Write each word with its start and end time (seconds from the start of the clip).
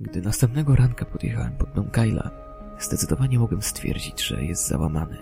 Gdy 0.00 0.22
następnego 0.22 0.76
ranka 0.76 1.04
podjechałem 1.04 1.52
pod 1.52 1.72
dom 1.72 1.90
Kyla, 1.90 2.30
zdecydowanie 2.78 3.38
mogłem 3.38 3.62
stwierdzić, 3.62 4.26
że 4.26 4.44
jest 4.44 4.68
załamany. 4.68 5.16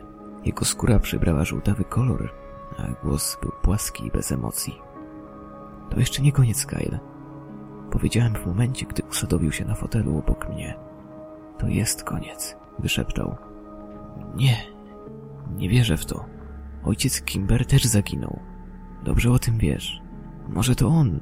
Jego 0.44 0.64
skóra 0.64 0.98
przybrała 0.98 1.44
żółtawy 1.44 1.84
kolor, 1.84 2.32
a 2.78 3.04
głos 3.04 3.38
był 3.42 3.52
płaski 3.62 4.06
i 4.06 4.10
bez 4.10 4.32
emocji. 4.32 4.74
To 5.90 6.00
jeszcze 6.00 6.22
nie 6.22 6.32
koniec, 6.32 6.66
Kyle. 6.66 6.98
Powiedziałem 7.90 8.34
w 8.34 8.46
momencie, 8.46 8.86
gdy 8.86 9.02
usadowił 9.02 9.52
się 9.52 9.64
na 9.64 9.74
fotelu 9.74 10.18
obok 10.18 10.48
mnie. 10.48 10.78
To 11.58 11.68
jest 11.68 12.04
koniec, 12.04 12.56
wyszeptał. 12.78 13.36
Nie, 14.36 14.56
nie 15.56 15.68
wierzę 15.68 15.96
w 15.96 16.06
to. 16.06 16.24
Ojciec 16.84 17.22
Kimber 17.22 17.66
też 17.66 17.84
zaginął. 17.84 18.40
Dobrze 19.04 19.30
o 19.30 19.38
tym 19.38 19.58
wiesz. 19.58 20.02
Może 20.48 20.74
to 20.74 20.88
on, 20.88 21.20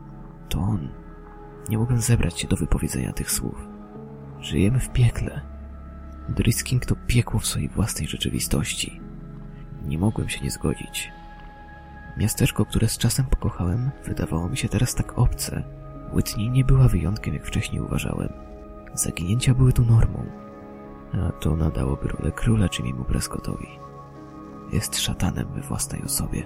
to 0.49 0.59
on. 0.59 1.02
Nie 1.69 1.79
mogłem 1.79 2.01
zebrać 2.01 2.41
się 2.41 2.49
do 2.49 2.57
wypowiedzenia 2.57 3.13
tych 3.13 3.31
słów. 3.31 3.69
Żyjemy 4.41 4.81
w 4.81 4.91
piekle. 4.91 5.41
Drisking 6.29 6.87
to 6.87 6.95
piekło 7.07 7.41
w 7.41 7.47
swojej 7.47 7.69
własnej 7.69 8.09
rzeczywistości. 8.09 9.01
Nie 9.85 9.99
mogłem 9.99 10.29
się 10.29 10.45
nie 10.45 10.51
zgodzić. 10.51 11.13
Miasteczko, 12.17 12.65
które 12.65 12.89
z 12.89 12.99
czasem 12.99 13.27
pokochałem, 13.27 13.91
wydawało 14.05 14.49
mi 14.49 14.57
się 14.57 14.69
teraz 14.69 14.95
tak 14.95 15.19
obce. 15.19 15.63
Whitney 16.13 16.51
nie 16.51 16.65
była 16.65 16.89
wyjątkiem, 16.89 17.35
jak 17.35 17.47
wcześniej 17.47 17.83
uważałem. 17.83 18.33
Zaginięcia 18.95 19.55
były 19.55 19.73
tu 19.73 19.85
normą. 19.85 20.25
A 21.13 21.33
to 21.33 21.57
nadałoby 21.57 22.09
rolę 22.09 22.33
króla 22.33 22.67
Jimmy'emu 22.67 23.05
Prescottowi. 23.05 23.69
Jest 24.73 24.99
szatanem 24.99 25.49
we 25.55 25.61
własnej 25.61 26.03
osobie. 26.03 26.43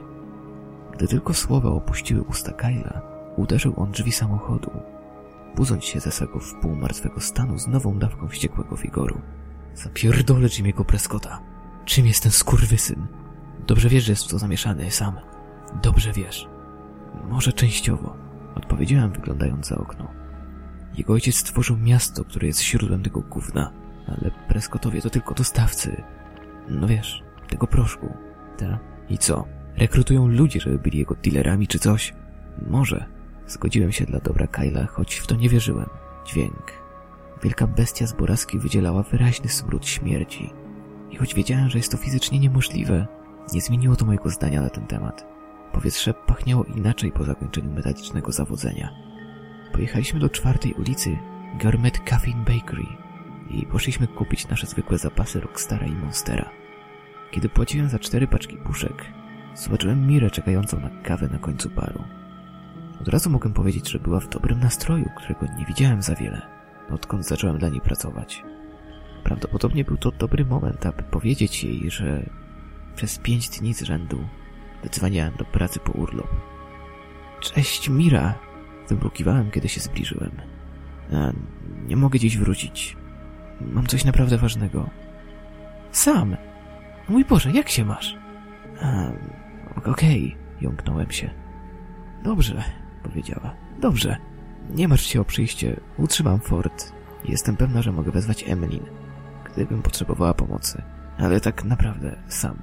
Gdy 0.93 1.09
tylko 1.09 1.35
słowa 1.35 1.69
opuściły 1.69 2.23
usta 2.23 2.53
Kyla, 2.53 3.03
uderzył 3.37 3.75
on 3.77 3.91
drzwi 3.91 4.13
samochodu, 4.13 4.71
budząc 5.57 5.85
się 5.85 6.01
ze 6.01 6.11
swego 6.11 6.41
wpół 6.41 6.77
martwego 6.77 7.21
stanu 7.21 7.59
z 7.59 7.67
nową 7.67 7.99
dawką 7.99 8.29
wściekłego 8.29 8.77
wigoru. 8.77 9.21
Zapierdolę 9.75 10.49
Jimmy'ego 10.49 10.85
Prescotta. 10.85 11.43
Czym 11.85 12.07
jest 12.07 12.23
ten 12.23 12.33
skurwysyn? 12.33 13.07
Dobrze 13.67 13.89
wiesz, 13.89 14.05
że 14.05 14.13
jest 14.13 14.25
w 14.25 14.29
to 14.29 14.39
zamieszany, 14.39 14.91
sam. 14.91 15.15
Dobrze 15.83 16.13
wiesz. 16.13 16.49
Może 17.29 17.53
częściowo, 17.53 18.17
odpowiedziałem 18.55 19.13
wyglądając 19.13 19.67
za 19.67 19.77
okno. 19.77 20.09
Jego 20.99 21.13
ojciec 21.13 21.37
stworzył 21.37 21.77
miasto, 21.77 22.25
które 22.25 22.47
jest 22.47 22.63
źródłem 22.63 23.03
tego 23.03 23.21
gówna, 23.21 23.73
ale 24.09 24.31
Prescottowie 24.49 25.03
to 25.03 25.11
tylko 25.11 25.35
dostawcy. 25.35 26.03
No 26.69 26.87
wiesz, 26.87 27.23
tego 27.49 27.67
proszku. 27.67 28.17
Ta? 28.59 28.79
I 29.09 29.19
co? 29.19 29.45
Rekrutują 29.77 30.29
ludzi, 30.29 30.61
żeby 30.61 30.79
byli 30.79 30.99
jego 30.99 31.15
dealerami 31.15 31.67
czy 31.69 31.79
coś? 31.79 32.15
Może. 32.67 33.16
Zgodziłem 33.47 33.93
się 33.93 34.05
dla 34.05 34.21
dobra 34.21 34.47
Kyla, 34.47 34.87
choć 34.87 35.15
w 35.15 35.27
to 35.27 35.35
nie 35.35 35.49
wierzyłem. 35.49 35.89
Dźwięk. 36.25 36.73
Wielka 37.43 37.67
bestia 37.67 38.07
z 38.07 38.13
boraski 38.13 38.59
wydzielała 38.59 39.03
wyraźny 39.03 39.49
smród 39.49 39.87
śmierci. 39.87 40.53
I 41.11 41.17
choć 41.17 41.35
wiedziałem, 41.35 41.71
że 41.71 41.79
jest 41.79 41.93
to 41.93 41.97
fizycznie 41.97 42.39
niemożliwe, 42.39 43.07
nie 43.53 43.61
zmieniło 43.61 43.97
to 43.97 44.05
mojego 44.05 44.31
zdania 44.31 44.61
na 44.61 44.71
ten 44.71 44.87
temat. 44.87 45.27
Powietrze 45.73 46.15
pachniało 46.15 46.65
inaczej 46.65 47.13
po 47.13 47.25
zakończeniu 47.25 47.73
metalicznego 47.73 48.33
zawodzenia. 48.33 48.91
Pojechaliśmy 49.73 50.21
do 50.21 50.29
czwartej 50.29 50.75
ulicy 50.75 51.19
Gourmet 51.63 52.01
Caffeine 52.11 52.45
Bakery 52.45 52.87
i 53.51 53.67
poszliśmy 53.67 54.07
kupić 54.07 54.49
nasze 54.49 54.67
zwykłe 54.67 54.99
zapasy 54.99 55.41
Rockstara 55.41 55.87
i 55.87 55.93
Monstera. 55.93 56.51
Kiedy 57.31 57.49
płaciłem 57.49 57.89
za 57.89 57.99
cztery 57.99 58.27
paczki 58.27 58.57
puszek, 58.57 59.05
zobaczyłem 59.55 60.07
Mirę 60.07 60.31
czekającą 60.31 60.81
na 60.81 60.91
kawę 61.03 61.29
na 61.29 61.39
końcu 61.39 61.71
baru. 61.71 62.05
Od 63.01 63.09
razu 63.09 63.31
mogłem 63.31 63.55
powiedzieć, 63.55 63.91
że 63.91 63.99
była 63.99 64.21
w 64.21 64.29
dobrym 64.29 64.61
nastroju, 64.61 65.11
którego 65.17 65.47
nie 65.59 65.65
widziałem 65.65 66.03
za 66.03 66.15
wiele, 66.15 66.43
odkąd 66.91 67.27
zacząłem 67.27 67.59
dla 67.59 67.69
niej 67.69 67.81
pracować. 67.81 68.43
Prawdopodobnie 69.25 69.85
był 69.85 69.97
to 69.97 70.11
dobry 70.11 70.45
moment, 70.45 70.87
aby 70.87 71.03
powiedzieć 71.03 71.65
jej, 71.65 71.91
że 71.91 72.31
przez 72.95 73.19
pięć 73.19 73.49
dni 73.49 73.75
z 73.75 73.83
rzędu 73.83 74.29
wydzwaniałem 74.83 75.37
do 75.37 75.45
pracy 75.45 75.81
po 75.81 75.93
urlop. 75.93 76.29
Cześć, 77.41 77.89
Mira! 77.89 78.35
Wybrukiwałem, 78.89 79.51
kiedy 79.51 79.69
się 79.69 79.81
zbliżyłem. 79.81 80.31
A, 81.13 81.33
nie 81.89 81.97
mogę 81.97 82.19
dziś 82.19 82.39
wrócić. 82.39 82.97
Mam 83.61 83.87
coś 83.87 84.05
naprawdę 84.05 84.39
ważnego. 84.39 84.91
Sam! 85.91 86.37
Mój 87.09 87.25
Boże, 87.25 87.51
jak 87.51 87.69
się 87.69 87.85
masz? 87.85 88.17
Okej, 89.77 90.37
okay, 90.37 90.61
jąknąłem 90.61 91.11
się. 91.11 91.31
Dobrze, 92.25 92.63
powiedziała. 93.09 93.55
Dobrze. 93.81 94.17
Nie 94.71 94.89
martw 94.89 95.05
się 95.05 95.21
o 95.21 95.25
przyjście. 95.25 95.81
Utrzymam 95.99 96.41
fort. 96.41 96.93
Jestem 97.25 97.57
pewna, 97.57 97.83
że 97.83 97.93
mogę 97.93 98.11
wezwać 98.11 98.45
Emmeline, 98.49 98.87
gdybym 99.45 99.83
potrzebowała 99.83 100.35
pomocy. 100.35 100.83
Ale 101.19 101.41
tak 101.41 101.65
naprawdę 101.65 102.17
sam. 102.29 102.57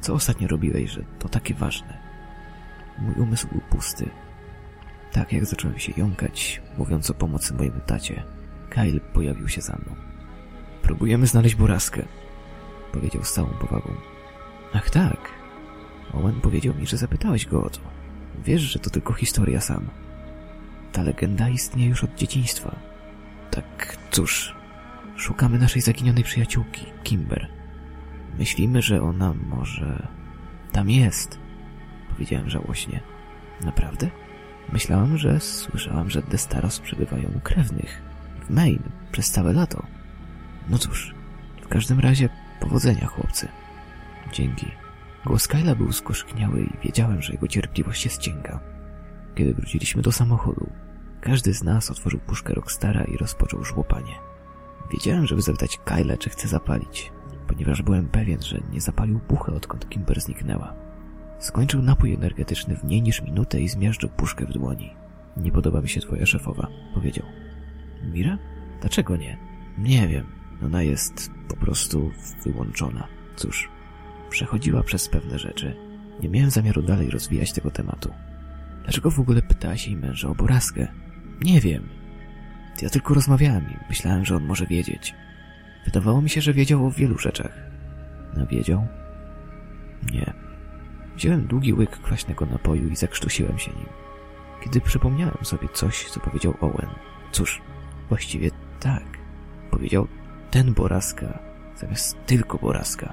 Co 0.00 0.14
ostatnio 0.14 0.48
robiłeś, 0.48 0.90
że 0.90 1.02
to 1.18 1.28
takie 1.28 1.54
ważne? 1.54 1.98
Mój 2.98 3.14
umysł 3.14 3.48
był 3.48 3.60
pusty. 3.60 4.10
Tak 5.12 5.32
jak 5.32 5.46
zacząłem 5.46 5.78
się 5.78 5.92
jąkać, 5.96 6.62
mówiąc 6.78 7.10
o 7.10 7.14
pomocy 7.14 7.54
mojemu 7.54 7.80
tacie, 7.86 8.22
Kyle 8.70 9.00
pojawił 9.00 9.48
się 9.48 9.60
za 9.60 9.72
mną. 9.72 9.96
Próbujemy 10.82 11.26
znaleźć 11.26 11.54
Boraskę, 11.54 12.02
powiedział 12.92 13.24
z 13.24 13.32
całą 13.32 13.48
powagą. 13.48 13.94
Ach 14.72 14.90
tak. 14.90 15.30
Owen 16.12 16.40
powiedział 16.40 16.74
mi, 16.74 16.86
że 16.86 16.96
zapytałeś 16.96 17.46
go 17.46 17.62
o 17.64 17.70
to. 17.70 17.80
Wiesz, 18.44 18.62
że 18.62 18.78
to 18.78 18.90
tylko 18.90 19.12
historia 19.12 19.60
sam. 19.60 19.90
Ta 20.92 21.02
legenda 21.02 21.48
istnieje 21.48 21.88
już 21.88 22.04
od 22.04 22.14
dzieciństwa. 22.14 22.76
Tak, 23.50 23.96
cóż, 24.10 24.54
szukamy 25.16 25.58
naszej 25.58 25.82
zaginionej 25.82 26.24
przyjaciółki, 26.24 26.86
Kimber. 27.04 27.48
Myślimy, 28.38 28.82
że 28.82 29.02
ona 29.02 29.34
może... 29.34 30.08
Tam 30.72 30.90
jest, 30.90 31.38
powiedziałem 32.10 32.50
żałośnie. 32.50 33.00
Naprawdę? 33.64 34.10
Myślałam, 34.72 35.18
że 35.18 35.40
słyszałam, 35.40 36.10
że 36.10 36.22
Destaros 36.22 36.80
przebywają 36.80 37.30
u 37.36 37.40
krewnych. 37.40 38.02
W 38.46 38.50
Maine, 38.50 38.90
przez 39.12 39.30
całe 39.30 39.52
lato. 39.52 39.86
No 40.68 40.78
cóż, 40.78 41.14
w 41.62 41.68
każdym 41.68 42.00
razie 42.00 42.28
powodzenia, 42.60 43.06
chłopcy. 43.06 43.48
Dzięki. 44.32 44.85
Głos 45.26 45.48
Kyla 45.48 45.74
był 45.74 45.92
skoszkniały 45.92 46.60
i 46.60 46.86
wiedziałem, 46.86 47.22
że 47.22 47.32
jego 47.32 47.48
cierpliwość 47.48 48.02
się 48.02 48.10
ścięga. 48.10 48.60
Kiedy 49.34 49.54
wróciliśmy 49.54 50.02
do 50.02 50.12
samochodu, 50.12 50.70
każdy 51.20 51.54
z 51.54 51.62
nas 51.62 51.90
otworzył 51.90 52.20
puszkę 52.20 52.54
Rockstara 52.54 53.04
i 53.04 53.16
rozpoczął 53.16 53.64
żłopanie. 53.64 54.14
Wiedziałem, 54.92 55.26
żeby 55.26 55.42
zapytać 55.42 55.78
Kyla, 55.84 56.16
czy 56.16 56.30
chce 56.30 56.48
zapalić, 56.48 57.12
ponieważ 57.48 57.82
byłem 57.82 58.08
pewien, 58.08 58.42
że 58.42 58.60
nie 58.72 58.80
zapalił 58.80 59.20
puchę, 59.20 59.52
odkąd 59.52 59.88
Kimber 59.88 60.20
zniknęła. 60.20 60.74
Skończył 61.38 61.82
napój 61.82 62.14
energetyczny 62.14 62.76
w 62.76 62.84
mniej 62.84 63.02
niż 63.02 63.22
minutę 63.22 63.60
i 63.60 63.68
zmiażdżył 63.68 64.08
puszkę 64.08 64.46
w 64.46 64.52
dłoni. 64.52 64.94
Nie 65.36 65.52
podoba 65.52 65.80
mi 65.80 65.88
się 65.88 66.00
twoja 66.00 66.26
szefowa, 66.26 66.68
powiedział. 66.94 67.26
Mira? 68.12 68.38
Dlaczego 68.80 69.16
nie? 69.16 69.38
Nie 69.78 70.08
wiem. 70.08 70.26
Ona 70.64 70.82
jest 70.82 71.30
po 71.48 71.56
prostu 71.56 72.10
wyłączona. 72.44 73.08
Cóż, 73.36 73.68
przechodziła 74.30 74.82
przez 74.82 75.08
pewne 75.08 75.38
rzeczy. 75.38 75.76
Nie 76.22 76.28
miałem 76.28 76.50
zamiaru 76.50 76.82
dalej 76.82 77.10
rozwijać 77.10 77.52
tego 77.52 77.70
tematu. 77.70 78.14
Dlaczego 78.82 79.10
w 79.10 79.20
ogóle 79.20 79.42
pytałaś 79.42 79.86
jej 79.86 79.96
męża 79.96 80.28
o 80.28 80.34
porażkę? 80.34 80.88
Nie 81.40 81.60
wiem. 81.60 81.88
Ja 82.82 82.90
tylko 82.90 83.14
rozmawiałem 83.14 83.64
i 83.64 83.76
myślałem, 83.88 84.24
że 84.24 84.36
on 84.36 84.44
może 84.44 84.66
wiedzieć. 84.66 85.14
Wydawało 85.84 86.22
mi 86.22 86.30
się, 86.30 86.40
że 86.40 86.52
wiedział 86.52 86.86
o 86.86 86.90
wielu 86.90 87.18
rzeczach. 87.18 87.52
A 88.42 88.46
wiedział? 88.46 88.86
Nie. 90.12 90.32
Wziąłem 91.16 91.46
długi 91.46 91.72
łyk 91.72 91.90
kwaśnego 91.90 92.46
napoju 92.46 92.88
i 92.88 92.96
zakrztusiłem 92.96 93.58
się 93.58 93.70
nim. 93.70 93.88
Kiedy 94.64 94.80
przypomniałem 94.80 95.38
sobie 95.42 95.68
coś, 95.72 96.10
co 96.10 96.20
powiedział 96.20 96.54
Owen. 96.60 96.88
Cóż, 97.32 97.62
właściwie 98.08 98.50
tak. 98.80 99.04
Powiedział 99.70 100.08
ten 100.50 100.74
Boraska, 100.74 101.38
zamiast 101.76 102.16
tylko 102.26 102.58
Boraska. 102.58 103.12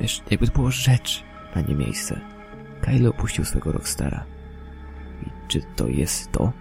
Wiesz, 0.00 0.22
jakby 0.30 0.46
to 0.46 0.52
było 0.52 0.70
rzecz, 0.70 1.24
a 1.54 1.60
nie 1.60 1.74
miejsce. 1.74 2.20
Kyle 2.80 3.08
opuścił 3.08 3.44
swego 3.44 3.72
Rockstara. 3.72 4.24
I 5.22 5.30
czy 5.48 5.62
to 5.76 5.88
jest 5.88 6.32
to? 6.32 6.52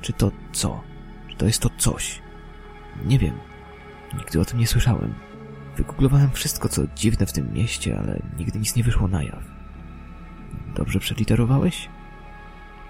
Czy 0.00 0.12
to 0.12 0.30
co? 0.52 0.80
Czy 1.28 1.36
to 1.36 1.46
jest 1.46 1.62
to 1.62 1.70
coś? 1.78 2.22
Nie 3.04 3.18
wiem. 3.18 3.34
Nigdy 4.18 4.40
o 4.40 4.44
tym 4.44 4.58
nie 4.58 4.66
słyszałem. 4.66 5.14
Wygooglowałem 5.76 6.30
wszystko, 6.30 6.68
co 6.68 6.82
dziwne 6.94 7.26
w 7.26 7.32
tym 7.32 7.52
mieście, 7.52 7.98
ale 7.98 8.22
nigdy 8.38 8.58
nic 8.58 8.76
nie 8.76 8.82
wyszło 8.82 9.08
na 9.08 9.22
jaw. 9.22 9.42
Dobrze 10.74 10.98
przeliterowałeś? 10.98 11.88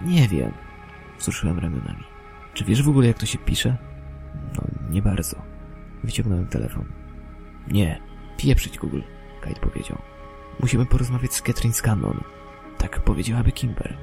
Nie 0.01 0.29
wiem. 0.29 0.53
Wzruszyłem 1.19 1.59
ramionami. 1.59 2.05
Czy 2.55 2.65
wiesz 2.65 2.83
w 2.83 2.89
ogóle, 2.89 3.07
jak 3.07 3.19
to 3.19 3.27
się 3.27 3.39
pisze? 3.39 3.77
No, 4.57 4.63
nie 4.91 5.03
bardzo. 5.03 5.43
Wyciągnąłem 6.05 6.47
telefon. 6.47 6.85
Nie, 7.69 8.01
pieprzyć 8.37 8.79
Google, 8.79 9.01
Kate 9.41 9.61
powiedział. 9.61 9.99
Musimy 10.61 10.87
porozmawiać 10.87 11.35
z 11.35 11.43
Catherine 11.43 11.75
Scanlon. 11.75 12.21
Tak 12.79 13.01
powiedziałaby 13.01 13.53
Kimber. 13.53 13.97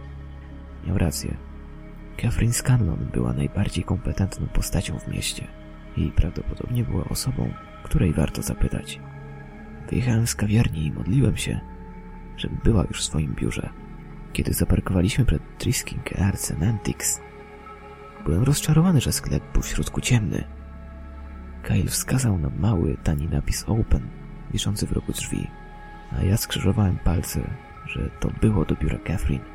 Miał 0.88 0.98
rację. 0.98 1.38
Catherine 2.18 2.54
Scanlon 2.54 3.10
była 3.14 3.34
najbardziej 3.34 3.84
kompetentną 3.84 4.48
postacią 4.48 5.00
w 5.00 5.08
mieście 5.08 5.48
i 5.98 6.12
prawdopodobnie 6.12 6.84
była 6.84 7.04
osobą, 7.04 7.54
której 7.84 8.14
warto 8.14 8.42
zapytać. 8.42 9.00
Wyjechałem 9.90 10.28
z 10.28 10.36
kawiarni 10.36 10.86
i 10.86 10.92
modliłem 10.92 11.38
się, 11.38 11.60
żeby 12.38 12.56
była 12.64 12.84
już 12.84 13.00
w 13.00 13.04
swoim 13.04 13.36
biurze. 13.36 13.70
Kiedy 14.34 14.54
zaparkowaliśmy 14.54 15.26
przed 15.26 15.58
Trisking 15.58 16.22
Arts 16.22 16.52
and 16.52 16.88
byłem 18.26 18.44
rozczarowany, 18.44 19.02
że 19.02 19.12
sklep 19.12 19.44
był 19.54 19.62
w 19.62 19.68
środku 19.68 20.02
ciemny. 20.02 20.44
Kyle 21.64 21.86
wskazał 21.86 22.38
na 22.38 22.50
mały, 22.50 22.98
tani 23.04 23.28
napis 23.28 23.64
Open, 23.68 24.10
wiszący 24.56 24.88
w 24.88 24.92
rogu 24.92 25.12
drzwi, 25.12 25.48
a 26.18 26.24
ja 26.24 26.38
skrzyżowałem 26.38 26.98
palce, 26.98 27.40
że 27.86 28.10
to 28.20 28.30
było 28.42 28.66
do 28.66 28.76
biura 28.76 28.98
Catherine. 28.98 29.46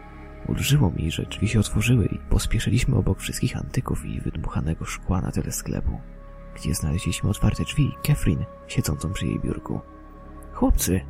Ulżyło 0.49 0.91
mi, 0.91 1.11
że 1.11 1.23
drzwi 1.23 1.49
się 1.49 1.61
otworzyły 1.61 2.06
i 2.06 2.19
pospieszyliśmy 2.19 2.97
obok 2.97 3.20
wszystkich 3.20 3.56
antyków 3.56 4.05
i 4.05 4.20
wydmuchanego 4.20 4.85
szkła 4.85 5.20
na 5.20 5.31
tyle 5.31 5.52
sklepu, 5.52 6.00
gdzie 6.56 6.75
znaleźliśmy 6.75 7.31
otwarte 7.31 7.64
drzwi 7.64 7.85
i 7.85 8.06
Catherine 8.06 8.44
siedzącą 8.69 9.12
przy 9.12 9.26
jej 9.26 9.41
biurku. 9.41 9.81
Chłopcy! 10.52 11.00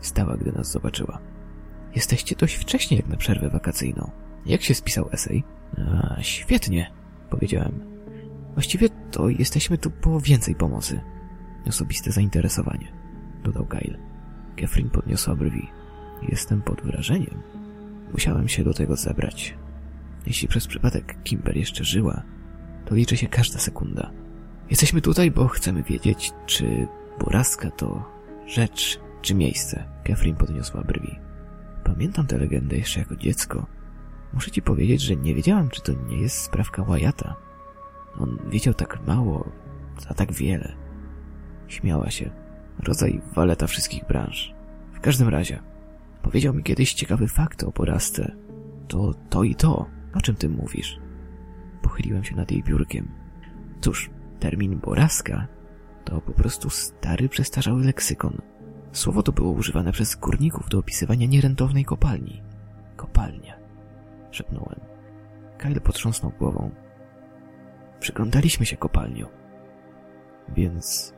Stała, 0.00 0.36
gdy 0.36 0.52
nas 0.52 0.72
zobaczyła. 0.72 1.18
Jesteście 1.94 2.36
dość 2.36 2.54
wcześnie 2.54 2.96
jak 2.96 3.08
na 3.08 3.16
przerwę 3.16 3.50
wakacyjną. 3.50 4.10
Jak 4.46 4.62
się 4.62 4.74
spisał 4.74 5.08
esej? 5.12 5.44
A, 5.78 6.22
świetnie, 6.22 6.92
powiedziałem. 7.30 7.80
Właściwie 8.54 8.88
to 9.10 9.28
jesteśmy 9.28 9.78
tu 9.78 9.90
po 9.90 10.20
więcej 10.20 10.54
pomocy. 10.54 11.00
Osobiste 11.68 12.12
zainteresowanie, 12.12 12.92
dodał 13.44 13.66
Kyle. 13.66 13.98
Catherine 14.56 14.90
podniosła 14.90 15.34
brwi. 15.34 15.68
Jestem 16.28 16.62
pod 16.62 16.82
wrażeniem. 16.82 17.42
Musiałem 18.12 18.48
się 18.48 18.64
do 18.64 18.74
tego 18.74 18.96
zebrać. 18.96 19.54
Jeśli 20.26 20.48
przez 20.48 20.66
przypadek 20.66 21.22
Kimber 21.22 21.56
jeszcze 21.56 21.84
żyła, 21.84 22.22
to 22.84 22.94
liczy 22.94 23.16
się 23.16 23.28
każda 23.28 23.58
sekunda. 23.58 24.10
Jesteśmy 24.70 25.00
tutaj, 25.00 25.30
bo 25.30 25.48
chcemy 25.48 25.82
wiedzieć, 25.82 26.32
czy 26.46 26.86
Boraska 27.20 27.70
to 27.70 28.04
rzecz 28.46 29.00
czy 29.22 29.34
miejsce. 29.34 29.84
Catherine 30.04 30.36
podniosła 30.36 30.82
brwi. 30.82 31.18
Pamiętam 31.84 32.26
tę 32.26 32.38
legendę 32.38 32.76
jeszcze 32.76 33.00
jako 33.00 33.16
dziecko. 33.16 33.66
Muszę 34.32 34.50
ci 34.50 34.62
powiedzieć, 34.62 35.00
że 35.00 35.16
nie 35.16 35.34
wiedziałam, 35.34 35.68
czy 35.68 35.82
to 35.82 35.92
nie 35.92 36.16
jest 36.16 36.36
sprawka 36.36 36.84
Wyata. 36.84 37.36
On 38.18 38.38
wiedział 38.50 38.74
tak 38.74 39.06
mało, 39.06 39.50
a 40.08 40.14
tak 40.14 40.32
wiele. 40.32 40.72
Śmiała 41.68 42.10
się. 42.10 42.30
Rodzaj 42.78 43.20
waleta 43.34 43.66
wszystkich 43.66 44.06
branż. 44.06 44.54
W 44.92 45.00
każdym 45.00 45.28
razie, 45.28 45.62
powiedział 46.22 46.54
mi 46.54 46.62
kiedyś 46.62 46.94
ciekawy 46.94 47.28
fakt 47.28 47.62
o 47.64 47.72
porasce. 47.72 48.32
To 48.88 49.14
to 49.30 49.44
i 49.44 49.54
to. 49.54 49.86
O 50.14 50.20
czym 50.20 50.34
ty 50.34 50.48
mówisz? 50.48 50.98
Pochyliłem 51.82 52.24
się 52.24 52.36
nad 52.36 52.50
jej 52.50 52.62
biurkiem. 52.62 53.08
Cóż, 53.80 54.10
termin 54.40 54.78
boraska 54.78 55.46
to 56.04 56.20
po 56.20 56.32
prostu 56.32 56.70
stary, 56.70 57.28
przestarzały 57.28 57.84
leksykon. 57.84 58.38
Słowo 58.92 59.22
to 59.22 59.32
było 59.32 59.52
używane 59.52 59.92
przez 59.92 60.16
górników 60.16 60.68
do 60.68 60.78
opisywania 60.78 61.26
nierentownej 61.26 61.84
kopalni. 61.84 62.42
Kopalnia. 62.96 63.56
Szepnąłem. 64.30 64.80
Kyle 65.58 65.80
potrząsnął 65.80 66.32
głową. 66.38 66.70
Przyglądaliśmy 68.00 68.66
się 68.66 68.76
kopalnią. 68.76 69.26
Więc... 70.48 71.17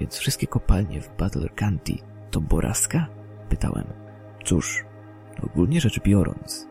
Więc 0.00 0.16
wszystkie 0.16 0.46
kopalnie 0.46 1.00
w 1.00 1.16
Butler 1.16 1.54
County 1.54 1.92
to 2.30 2.40
Boraska? 2.40 3.06
Pytałem. 3.48 3.84
Cóż, 4.44 4.84
ogólnie 5.42 5.80
rzecz 5.80 6.00
biorąc, 6.00 6.68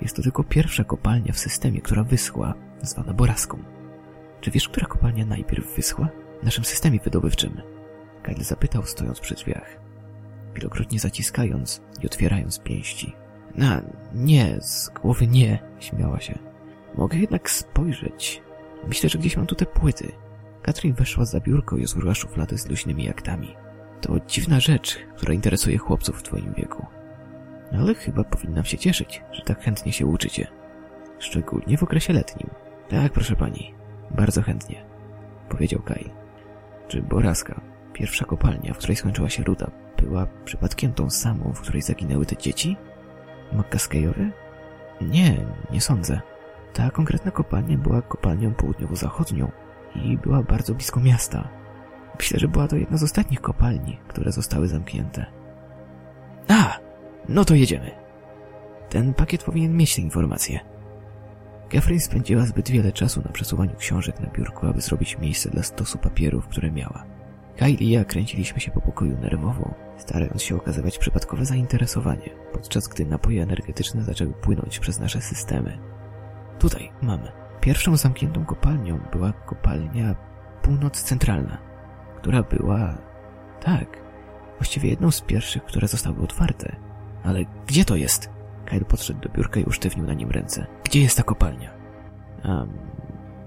jest 0.00 0.16
to 0.16 0.22
tylko 0.22 0.44
pierwsza 0.44 0.84
kopalnia 0.84 1.32
w 1.32 1.38
systemie, 1.38 1.80
która 1.80 2.04
wyschła, 2.04 2.54
zwana 2.82 3.14
Boraską. 3.14 3.58
Czy 4.40 4.50
wiesz, 4.50 4.68
która 4.68 4.86
kopalnia 4.86 5.26
najpierw 5.26 5.76
wyschła? 5.76 6.08
W 6.42 6.44
naszym 6.44 6.64
systemie 6.64 7.00
wydobywczym. 7.04 7.60
Kyle 8.22 8.44
zapytał, 8.44 8.82
stojąc 8.82 9.20
przy 9.20 9.34
drzwiach, 9.34 9.80
wielokrotnie 10.54 10.98
zaciskając 10.98 11.82
i 12.02 12.06
otwierając 12.06 12.58
pięści. 12.58 13.14
Na, 13.54 13.82
nie, 14.14 14.58
z 14.60 14.88
głowy 14.88 15.26
nie, 15.26 15.58
śmiała 15.80 16.20
się. 16.20 16.38
Mogę 16.94 17.18
jednak 17.18 17.50
spojrzeć. 17.50 18.42
Myślę, 18.88 19.08
że 19.08 19.18
gdzieś 19.18 19.36
mam 19.36 19.46
tu 19.46 19.54
te 19.54 19.66
płyty. 19.66 20.12
Katrin 20.64 20.94
weszła 20.94 21.24
za 21.24 21.40
biurko 21.40 21.76
i 21.76 21.84
otworzyła 21.84 22.14
szufladę 22.14 22.58
z 22.58 22.68
luźnymi 22.68 23.04
jaktami. 23.04 23.56
To 24.00 24.20
dziwna 24.28 24.60
rzecz, 24.60 24.98
która 25.16 25.34
interesuje 25.34 25.78
chłopców 25.78 26.18
w 26.18 26.22
twoim 26.22 26.54
wieku. 26.54 26.86
Ale 27.72 27.94
chyba 27.94 28.24
powinnam 28.24 28.64
się 28.64 28.78
cieszyć, 28.78 29.22
że 29.32 29.42
tak 29.42 29.60
chętnie 29.60 29.92
się 29.92 30.06
uczycie. 30.06 30.46
Szczególnie 31.18 31.78
w 31.78 31.82
okresie 31.82 32.12
letnim. 32.12 32.50
Tak, 32.88 33.12
proszę 33.12 33.36
pani. 33.36 33.74
Bardzo 34.10 34.42
chętnie. 34.42 34.84
Powiedział 35.48 35.82
Kai. 35.82 36.10
Czy 36.88 37.02
Boraska, 37.02 37.60
pierwsza 37.92 38.24
kopalnia, 38.24 38.74
w 38.74 38.78
której 38.78 38.96
skończyła 38.96 39.28
się 39.30 39.44
ruda, 39.44 39.70
była 40.02 40.26
przypadkiem 40.44 40.92
tą 40.92 41.10
samą, 41.10 41.52
w 41.52 41.60
której 41.60 41.82
zaginęły 41.82 42.26
te 42.26 42.36
dzieci? 42.36 42.76
McCaskeyowie? 43.52 44.30
Nie, 45.00 45.46
nie 45.70 45.80
sądzę. 45.80 46.20
Ta 46.72 46.90
konkretna 46.90 47.30
kopalnia 47.30 47.78
była 47.78 48.02
kopalnią 48.02 48.54
południowo-zachodnią 48.54 49.63
i 49.94 50.18
była 50.18 50.42
bardzo 50.42 50.74
blisko 50.74 51.00
miasta. 51.00 51.48
Myślę, 52.18 52.38
że 52.38 52.48
była 52.48 52.68
to 52.68 52.76
jedna 52.76 52.96
z 52.96 53.02
ostatnich 53.02 53.40
kopalni, 53.40 53.98
które 54.08 54.32
zostały 54.32 54.68
zamknięte. 54.68 55.26
A! 56.48 56.78
No 57.28 57.44
to 57.44 57.54
jedziemy. 57.54 57.90
Ten 58.88 59.14
pakiet 59.14 59.44
powinien 59.44 59.76
mieć 59.76 59.96
te 59.96 60.02
informacje. 60.02 60.60
Catherine 61.68 62.00
spędziła 62.00 62.46
zbyt 62.46 62.70
wiele 62.70 62.92
czasu 62.92 63.22
na 63.22 63.32
przesuwaniu 63.32 63.76
książek 63.76 64.20
na 64.20 64.26
biurku, 64.26 64.66
aby 64.66 64.80
zrobić 64.80 65.18
miejsce 65.18 65.50
dla 65.50 65.62
stosu 65.62 65.98
papierów, 65.98 66.46
które 66.46 66.70
miała. 66.70 67.04
Kyle 67.56 67.70
i 67.70 67.90
ja 67.90 68.04
kręciliśmy 68.04 68.60
się 68.60 68.70
po 68.70 68.80
pokoju 68.80 69.18
nerwowo, 69.18 69.74
starając 69.98 70.42
się 70.42 70.56
okazywać 70.56 70.98
przypadkowe 70.98 71.44
zainteresowanie, 71.44 72.30
podczas 72.52 72.88
gdy 72.88 73.06
napoje 73.06 73.42
energetyczne 73.42 74.02
zaczęły 74.02 74.32
płynąć 74.32 74.78
przez 74.78 75.00
nasze 75.00 75.20
systemy. 75.20 75.78
Tutaj 76.58 76.92
mamy. 77.02 77.43
Pierwszą 77.64 77.96
zamkniętą 77.96 78.44
kopalnią 78.44 79.00
była 79.12 79.32
kopalnia 79.32 80.14
północ 80.62 81.02
centralna, 81.02 81.58
która 82.16 82.42
była... 82.42 82.94
tak, 83.60 83.86
właściwie 84.58 84.88
jedną 84.90 85.10
z 85.10 85.20
pierwszych, 85.20 85.64
które 85.64 85.88
zostały 85.88 86.22
otwarte. 86.22 86.76
Ale 87.22 87.44
gdzie 87.66 87.84
to 87.84 87.96
jest? 87.96 88.30
Kyle 88.64 88.84
podszedł 88.84 89.20
do 89.20 89.28
biurka 89.28 89.60
i 89.60 89.64
usztywnił 89.64 90.06
na 90.06 90.14
nim 90.14 90.30
ręce. 90.30 90.66
Gdzie 90.84 91.00
jest 91.00 91.16
ta 91.16 91.22
kopalnia? 91.22 91.70
Um, 92.44 92.78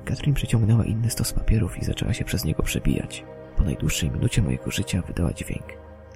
Katrin 0.05 0.33
przeciągnęła 0.33 0.85
inny 0.85 1.09
stos 1.09 1.33
papierów 1.33 1.77
i 1.77 1.85
zaczęła 1.85 2.13
się 2.13 2.25
przez 2.25 2.45
niego 2.45 2.63
przebijać. 2.63 3.25
Po 3.57 3.63
najdłuższej 3.63 4.11
minucie 4.11 4.42
mojego 4.42 4.71
życia 4.71 5.01
wydała 5.07 5.33
dźwięk. 5.33 5.65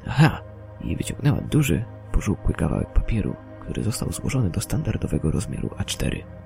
Aha! 0.07 0.41
I 0.83 0.95
wyciągnęła 0.95 1.41
duży, 1.41 1.85
pożółkły 2.11 2.53
kawałek 2.53 2.93
papieru, 2.93 3.35
który 3.61 3.83
został 3.83 4.11
złożony 4.11 4.49
do 4.49 4.61
standardowego 4.61 5.31
rozmiaru 5.31 5.67
A4. 5.67 6.40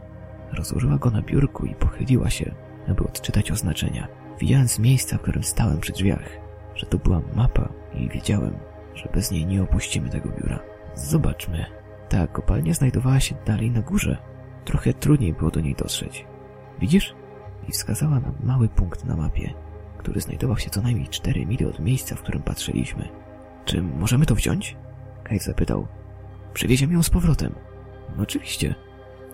Rozłożyła 0.54 0.98
go 0.98 1.12
na 1.12 1.22
biurku 1.22 1.66
i 1.66 1.75
pochyliła 1.75 2.30
się, 2.30 2.56
aby 2.88 3.04
odczytać 3.04 3.52
oznaczenia. 3.52 4.08
Widziałem 4.40 4.68
z 4.68 4.80
miejsca, 4.80 5.18
w 5.18 5.22
którym 5.22 5.44
stałem 5.44 5.80
przy 5.80 5.94
drzwiach, 5.94 6.30
że 6.75 6.86
to 6.86 6.98
była 6.98 7.22
mapa 7.36 7.70
i 7.94 8.10
wiedziałem, 8.10 8.58
że 8.96 9.10
bez 9.14 9.32
niej 9.32 9.46
nie 9.46 9.64
opuścimy 9.64 10.10
tego 10.10 10.30
biura. 10.30 10.60
Zobaczmy. 10.96 11.66
Ta 12.10 12.28
kopalnia 12.28 12.74
znajdowała 12.74 13.20
się 13.20 13.36
dalej 13.46 13.72
na 13.72 13.82
górze. 13.82 14.18
Trochę 14.66 14.94
trudniej 14.94 15.34
było 15.34 15.52
do 15.52 15.62
niej 15.62 15.75
dotrzeć. 15.75 16.25
Widzisz? 16.80 17.16
I 17.68 17.72
wskazała 17.72 18.20
na 18.20 18.32
mały 18.44 18.70
punkt 18.70 19.06
na 19.06 19.16
mapie, 19.16 19.54
który 19.98 20.22
znajdował 20.22 20.58
się 20.58 20.70
co 20.70 20.82
najmniej 20.82 21.08
4 21.08 21.46
mile 21.46 21.68
od 21.68 21.80
miejsca, 21.80 22.16
w 22.16 22.22
którym 22.22 22.42
patrzyliśmy. 22.42 23.10
Czy 23.66 23.82
możemy 23.82 24.25
to 24.25 24.36
wziąć? 24.36 24.78
Kaj 25.24 25.40
zapytał. 25.40 25.88
Przywieziemy 26.54 26.94
ją 26.94 27.04
z 27.04 27.10
powrotem. 27.10 27.56
Oczywiście. 28.20 28.75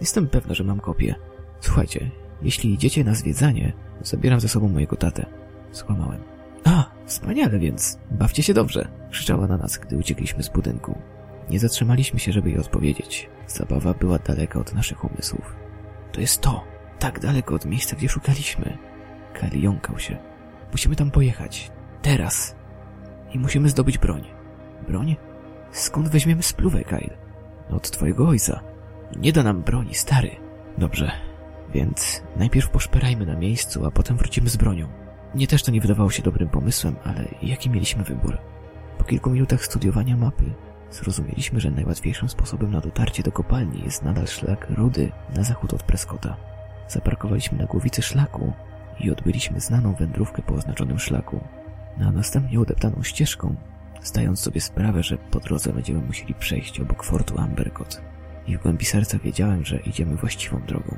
Jestem 0.02 0.28
pewna, 0.28 0.54
że 0.54 0.64
mam 0.64 0.80
kopię. 0.80 1.16
Słuchajcie, 1.60 2.12
jeśli 2.42 2.74
idziecie 2.74 3.04
na 3.04 3.14
zwiedzanie, 3.14 3.74
zabieram 4.02 4.40
ze 4.40 4.48
sobą 4.48 4.70
mojego 4.70 4.96
tatę. 4.96 5.26
Skłamałem. 5.72 6.22
A, 6.64 6.86
wspaniale 7.06 7.60
więc. 7.60 8.00
Bawcie 8.12 8.44
się 8.44 8.54
dobrze. 8.54 8.88
Krzyczała 9.12 9.48
na 9.48 9.58
nas, 9.58 9.78
gdy 9.78 9.98
uciekliśmy 9.98 10.44
z 10.44 10.50
budynku. 10.50 10.98
Nie 11.50 11.60
zatrzymaliśmy 11.60 12.20
się, 12.20 12.32
żeby 12.32 12.50
jej 12.50 12.60
odpowiedzieć. 12.60 13.30
Zabawa 13.48 13.94
była 13.94 14.20
daleka 14.20 14.60
od 14.60 14.74
naszych 14.74 15.04
umysłów. 15.04 15.56
To 16.12 16.22
jest 16.22 16.42
to! 16.42 16.64
Tak 17.00 17.20
daleko 17.20 17.56
od 17.56 17.66
miejsca, 17.66 17.96
gdzie 17.96 18.10
szukaliśmy. 18.10 18.78
Kali 19.34 19.62
jąkał 19.62 20.00
się. 20.00 20.18
Musimy 20.72 20.96
tam 20.96 21.12
pojechać. 21.12 21.72
Teraz. 22.02 22.56
I 23.34 23.40
musimy 23.40 23.70
zdobyć 23.70 23.98
broń. 23.98 24.24
Broń? 24.88 25.16
Skąd 25.72 26.10
weźmiemy 26.10 26.44
spluwę, 26.44 26.84
Kyle? 26.84 27.18
Od 27.70 27.92
twojego 27.92 28.28
ojca. 28.28 28.71
Nie 29.18 29.34
da 29.34 29.44
nam 29.44 29.62
broni, 29.62 29.96
stary. 29.96 30.32
Dobrze. 30.78 31.12
Więc 31.74 32.24
najpierw 32.36 32.70
poszperajmy 32.70 33.26
na 33.26 33.36
miejscu, 33.36 33.86
a 33.86 33.92
potem 33.92 34.18
wrócimy 34.18 34.50
z 34.50 34.58
bronią. 34.58 34.88
Mnie 35.36 35.48
też 35.48 35.64
to 35.64 35.72
nie 35.72 35.82
wydawało 35.82 36.10
się 36.10 36.24
dobrym 36.24 36.50
pomysłem, 36.50 36.96
ale 37.04 37.28
jaki 37.42 37.70
mieliśmy 37.70 38.04
wybór? 38.04 38.38
Po 38.98 39.04
kilku 39.04 39.30
minutach 39.30 39.66
studiowania 39.66 40.18
mapy 40.18 40.54
Zrozumieliśmy, 40.92 41.60
że 41.60 41.72
najłatwiejszym 41.72 42.30
sposobem 42.30 42.72
na 42.72 42.82
dotarcie 42.82 43.24
do 43.24 43.32
kopalni 43.32 43.84
jest 43.84 44.04
nadal 44.04 44.28
szlak 44.28 44.68
rudy 44.70 45.12
na 45.36 45.44
zachód 45.44 45.74
od 45.74 45.84
Prescotta. 45.84 46.38
Zaparkowaliśmy 46.88 47.58
na 47.58 47.66
głowicy 47.66 48.02
szlaku 48.02 48.54
i 49.00 49.12
odbyliśmy 49.12 49.60
znaną 49.60 49.94
wędrówkę 49.94 50.42
po 50.42 50.54
oznaczonym 50.54 51.00
szlaku. 51.00 51.40
Na 51.98 52.12
następnie 52.12 52.60
odeptaną 52.60 53.04
ścieżką, 53.04 53.56
zdając 54.04 54.40
sobie 54.40 54.62
sprawę, 54.62 55.04
że 55.04 55.18
po 55.18 55.40
drodze 55.40 55.74
będziemy 55.74 56.02
musieli 56.02 56.34
przejść 56.34 56.80
obok 56.80 57.04
fortu 57.04 57.40
Ambercott. 57.40 58.02
I 58.48 58.58
w 58.58 58.62
głębi 58.62 58.86
serca 58.86 59.20
wiedziałem, 59.20 59.66
że 59.66 59.80
idziemy 59.80 60.16
właściwą 60.16 60.62
drogą. 60.68 60.98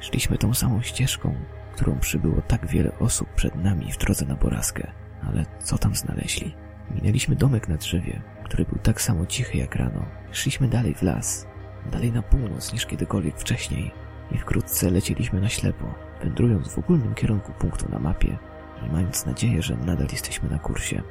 Szliśmy 0.00 0.38
tą 0.38 0.54
samą 0.54 0.82
ścieżką, 0.82 1.34
którą 1.72 1.98
przybyło 1.98 2.42
tak 2.42 2.66
wiele 2.66 2.98
osób 2.98 3.28
przed 3.34 3.54
nami 3.54 3.92
w 3.92 3.98
drodze 3.98 4.26
na 4.26 4.34
Boraskę. 4.34 4.92
Ale 5.28 5.44
co 5.58 5.78
tam 5.78 5.94
znaleźli? 5.94 6.54
Minęliśmy 6.90 7.36
domek 7.36 7.68
na 7.68 7.76
drzewie, 7.76 8.22
który 8.44 8.64
był 8.64 8.78
tak 8.78 9.00
samo 9.00 9.26
cichy 9.26 9.58
jak 9.58 9.76
rano. 9.76 10.06
Szliśmy 10.32 10.68
dalej 10.68 10.94
w 10.94 11.02
las, 11.02 11.46
dalej 11.92 12.12
na 12.12 12.22
północ 12.22 12.72
niż 12.72 12.86
kiedykolwiek 12.86 13.38
wcześniej 13.38 13.90
i 14.30 14.38
wkrótce 14.38 14.90
lecieliśmy 14.90 15.40
na 15.40 15.48
ślepo, 15.48 15.94
wędrując 16.20 16.68
w 16.68 16.78
ogólnym 16.78 17.14
kierunku 17.14 17.52
punktu 17.52 17.88
na 17.92 17.98
mapie 17.98 18.38
i 18.86 18.92
mając 18.92 19.26
nadzieję, 19.26 19.62
że 19.62 19.76
nadal 19.76 20.06
jesteśmy 20.12 20.50
na 20.50 20.58
kursie. 20.58 21.02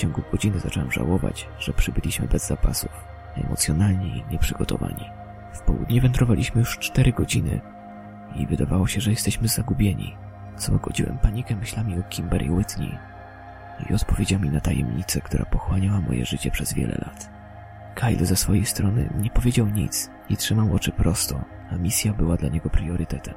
Ciągu 0.00 0.22
godziny 0.32 0.58
zacząłem 0.58 0.92
żałować, 0.92 1.48
że 1.58 1.72
przybyliśmy 1.72 2.28
bez 2.28 2.46
zapasów, 2.46 2.90
emocjonalnie 3.36 4.16
i 4.16 4.24
nieprzygotowani. 4.30 5.04
W 5.52 5.60
południe 5.60 6.00
wędrowaliśmy 6.00 6.60
już 6.60 6.78
cztery 6.78 7.12
godziny 7.12 7.60
i 8.36 8.46
wydawało 8.46 8.86
się, 8.86 9.00
że 9.00 9.10
jesteśmy 9.10 9.48
zagubieni. 9.48 10.16
Złagodziłem 10.56 11.18
panikę 11.18 11.56
myślami 11.56 11.98
o 11.98 12.02
Kimber 12.02 12.42
i 12.42 12.50
Whitney 12.50 12.98
i 13.90 13.94
odpowiedziami 13.94 14.50
na 14.50 14.60
tajemnicę, 14.60 15.20
która 15.20 15.44
pochłaniała 15.44 16.00
moje 16.00 16.26
życie 16.26 16.50
przez 16.50 16.74
wiele 16.74 16.94
lat. 17.06 17.30
Kyle 17.94 18.26
ze 18.26 18.36
swojej 18.36 18.66
strony 18.66 19.10
nie 19.18 19.30
powiedział 19.30 19.66
nic 19.66 20.10
i 20.28 20.36
trzymał 20.36 20.74
oczy 20.74 20.92
prosto, 20.92 21.44
a 21.70 21.76
misja 21.76 22.12
była 22.12 22.36
dla 22.36 22.48
niego 22.48 22.70
priorytetem. 22.70 23.34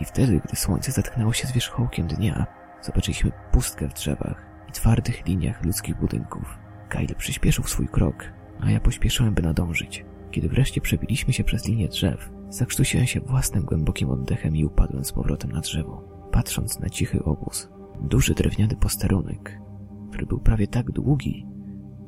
I 0.00 0.04
wtedy, 0.04 0.40
gdy 0.44 0.56
słońce 0.56 0.92
zatknęło 0.92 1.32
się 1.32 1.46
z 1.46 1.52
wierzchołkiem 1.52 2.06
dnia, 2.06 2.46
zobaczyliśmy 2.82 3.32
pustkę 3.52 3.88
w 3.88 3.94
drzewach 3.94 4.53
twardych 4.74 5.26
liniach 5.26 5.64
ludzkich 5.64 6.00
budynków. 6.00 6.58
Kyle 6.88 7.14
przyspieszył 7.18 7.64
swój 7.64 7.88
krok, 7.88 8.32
a 8.60 8.70
ja 8.70 8.80
pośpieszyłem, 8.80 9.34
by 9.34 9.42
nadążyć. 9.42 10.04
Kiedy 10.30 10.48
wreszcie 10.48 10.80
przebiliśmy 10.80 11.32
się 11.32 11.44
przez 11.44 11.68
linię 11.68 11.88
drzew, 11.88 12.30
zakrztusiłem 12.48 13.06
się 13.06 13.20
własnym 13.20 13.64
głębokim 13.64 14.10
oddechem 14.10 14.56
i 14.56 14.64
upadłem 14.64 15.04
z 15.04 15.12
powrotem 15.12 15.52
na 15.52 15.60
drzewo, 15.60 16.28
patrząc 16.32 16.80
na 16.80 16.88
cichy 16.88 17.24
obóz. 17.24 17.68
Duży 18.02 18.34
drewniany 18.34 18.76
posterunek, 18.76 19.60
który 20.10 20.26
był 20.26 20.40
prawie 20.40 20.66
tak 20.66 20.90
długi, 20.90 21.46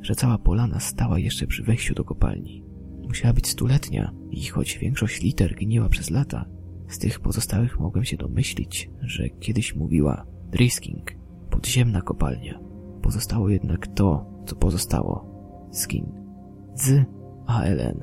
że 0.00 0.14
cała 0.14 0.38
polana 0.38 0.80
stała 0.80 1.18
jeszcze 1.18 1.46
przy 1.46 1.62
wejściu 1.62 1.94
do 1.94 2.04
kopalni. 2.04 2.64
Musiała 3.06 3.34
być 3.34 3.48
stuletnia 3.48 4.12
i 4.30 4.44
choć 4.44 4.78
większość 4.78 5.22
liter 5.22 5.54
gniła 5.54 5.88
przez 5.88 6.10
lata, 6.10 6.44
z 6.88 6.98
tych 6.98 7.20
pozostałych 7.20 7.80
mogłem 7.80 8.04
się 8.04 8.16
domyślić, 8.16 8.90
że 9.00 9.28
kiedyś 9.28 9.76
mówiła 9.76 10.26
Drisking, 10.50 11.12
podziemna 11.56 12.02
kopalnia. 12.02 12.60
Pozostało 13.02 13.48
jednak 13.48 13.86
to, 13.86 14.26
co 14.46 14.56
pozostało. 14.56 15.26
Skin. 15.72 16.06
Z 16.74 17.04
ALN. 17.46 18.00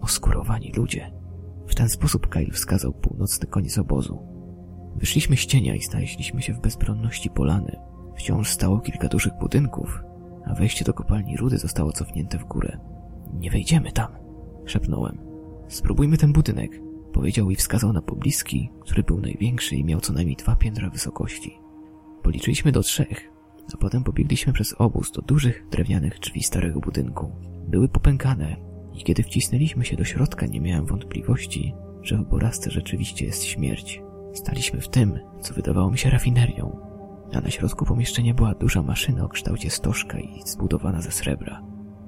Oskurowani 0.00 0.72
ludzie. 0.76 1.12
W 1.66 1.74
ten 1.74 1.88
sposób 1.88 2.28
Kyle 2.28 2.50
wskazał 2.50 2.92
północny 2.92 3.46
koniec 3.46 3.78
obozu. 3.78 4.18
Wyszliśmy 4.96 5.36
z 5.36 5.46
cienia 5.46 5.74
i 5.74 5.82
znaleźliśmy 5.82 6.42
się 6.42 6.52
w 6.52 6.60
bezbronności 6.60 7.30
polany. 7.30 7.76
Wciąż 8.16 8.50
stało 8.50 8.80
kilka 8.80 9.08
dużych 9.08 9.32
budynków, 9.40 10.02
a 10.46 10.54
wejście 10.54 10.84
do 10.84 10.94
kopalni 10.94 11.36
rudy 11.36 11.58
zostało 11.58 11.92
cofnięte 11.92 12.38
w 12.38 12.44
górę. 12.44 12.78
Nie 13.34 13.50
wejdziemy 13.50 13.92
tam, 13.92 14.12
szepnąłem. 14.66 15.18
Spróbujmy 15.68 16.16
ten 16.16 16.32
budynek, 16.32 16.80
powiedział 17.12 17.50
i 17.50 17.56
wskazał 17.56 17.92
na 17.92 18.02
pobliski, 18.02 18.70
który 18.80 19.02
był 19.02 19.20
największy 19.20 19.76
i 19.76 19.84
miał 19.84 20.00
co 20.00 20.12
najmniej 20.12 20.36
dwa 20.36 20.56
piętra 20.56 20.90
wysokości. 20.90 21.57
Policzyliśmy 22.28 22.72
do 22.72 22.82
trzech, 22.82 23.30
a 23.74 23.76
potem 23.76 24.04
pobiegliśmy 24.04 24.52
przez 24.52 24.74
obóz 24.78 25.12
do 25.12 25.22
dużych 25.22 25.68
drewnianych 25.70 26.18
drzwi 26.18 26.42
starego 26.42 26.80
budynku. 26.80 27.32
Były 27.68 27.88
popękane 27.88 28.56
i 28.94 29.04
kiedy 29.04 29.22
wcisnęliśmy 29.22 29.84
się 29.84 29.96
do 29.96 30.04
środka, 30.04 30.46
nie 30.46 30.60
miałem 30.60 30.86
wątpliwości, 30.86 31.74
że 32.02 32.16
w 32.16 32.28
Borasce 32.28 32.70
rzeczywiście 32.70 33.26
jest 33.26 33.44
śmierć. 33.44 34.02
Staliśmy 34.34 34.80
w 34.80 34.88
tym, 34.88 35.18
co 35.40 35.54
wydawało 35.54 35.90
mi 35.90 35.98
się 35.98 36.10
rafinerią, 36.10 36.80
a 37.32 37.40
na 37.40 37.50
środku 37.50 37.84
pomieszczenia 37.84 38.34
była 38.34 38.54
duża 38.54 38.82
maszyna 38.82 39.24
o 39.24 39.28
kształcie 39.28 39.70
stożka 39.70 40.20
i 40.20 40.42
zbudowana 40.46 41.00
ze 41.00 41.10
srebra. 41.10 41.62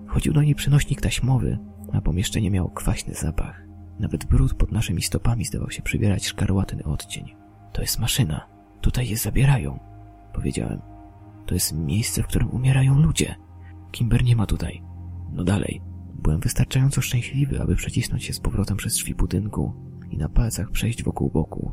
Chodził 0.06 0.32
do 0.32 0.42
niej 0.42 0.54
przenośnik 0.54 1.00
taśmowy, 1.00 1.58
a 1.92 2.00
pomieszczenie 2.00 2.50
miało 2.50 2.70
kwaśny 2.70 3.14
zapach. 3.14 3.62
Nawet 3.98 4.24
brud 4.24 4.54
pod 4.54 4.72
naszymi 4.72 5.02
stopami 5.02 5.44
zdawał 5.44 5.70
się 5.70 5.82
przybierać 5.82 6.26
szkarłatny 6.26 6.84
odcień. 6.84 7.24
To 7.72 7.82
jest 7.82 7.98
maszyna. 7.98 8.46
Tutaj 8.80 9.08
je 9.08 9.16
zabierają, 9.16 9.89
powiedziałem. 10.30 10.80
To 11.46 11.54
jest 11.54 11.72
miejsce, 11.72 12.22
w 12.22 12.26
którym 12.26 12.50
umierają 12.50 12.98
ludzie. 12.98 13.34
Kimber 13.90 14.24
nie 14.24 14.36
ma 14.36 14.46
tutaj. 14.46 14.82
No 15.32 15.44
dalej. 15.44 15.82
Byłem 16.22 16.40
wystarczająco 16.40 17.00
szczęśliwy, 17.00 17.62
aby 17.62 17.76
przecisnąć 17.76 18.24
się 18.24 18.32
z 18.32 18.40
powrotem 18.40 18.76
przez 18.76 18.94
drzwi 18.94 19.14
budynku 19.14 19.72
i 20.10 20.16
na 20.16 20.28
palcach 20.28 20.70
przejść 20.70 21.04
wokół 21.04 21.30
boku. 21.30 21.72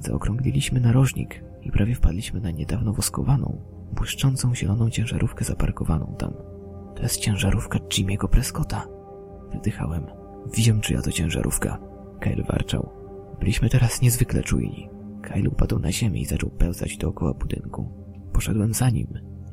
Zaokrągliliśmy 0.00 0.80
narożnik 0.80 1.44
i 1.62 1.70
prawie 1.70 1.94
wpadliśmy 1.94 2.40
na 2.40 2.50
niedawno 2.50 2.92
woskowaną, 2.92 3.62
błyszczącą 3.92 4.54
zieloną 4.54 4.90
ciężarówkę 4.90 5.44
zaparkowaną 5.44 6.14
tam. 6.18 6.32
To 6.96 7.02
jest 7.02 7.20
ciężarówka 7.20 7.78
Jimmy'ego 7.78 8.28
Prescotta. 8.28 8.86
Wydychałem. 9.52 10.06
Wiem, 10.56 10.80
czyja 10.80 11.02
to 11.02 11.12
ciężarówka. 11.12 11.78
Kyle 12.20 12.42
warczał. 12.42 12.90
Byliśmy 13.40 13.68
teraz 13.68 14.02
niezwykle 14.02 14.42
czujni. 14.42 14.95
Kyle 15.26 15.50
upadł 15.50 15.78
na 15.78 15.92
ziemię 15.92 16.20
i 16.20 16.24
zaczął 16.24 16.50
pełzać 16.50 16.96
dookoła 16.96 17.34
budynku. 17.34 17.92
Poszedłem 18.32 18.74
za 18.74 18.90
nim, 18.90 19.08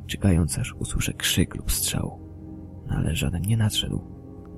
czekając 0.07 0.59
aż 0.59 0.73
usłyszę 0.73 1.13
krzyk 1.13 1.55
lub 1.55 1.71
strzał. 1.71 2.19
No 2.87 2.95
ale 2.95 3.15
żaden 3.15 3.41
nie 3.41 3.57
nadszedł. 3.57 4.01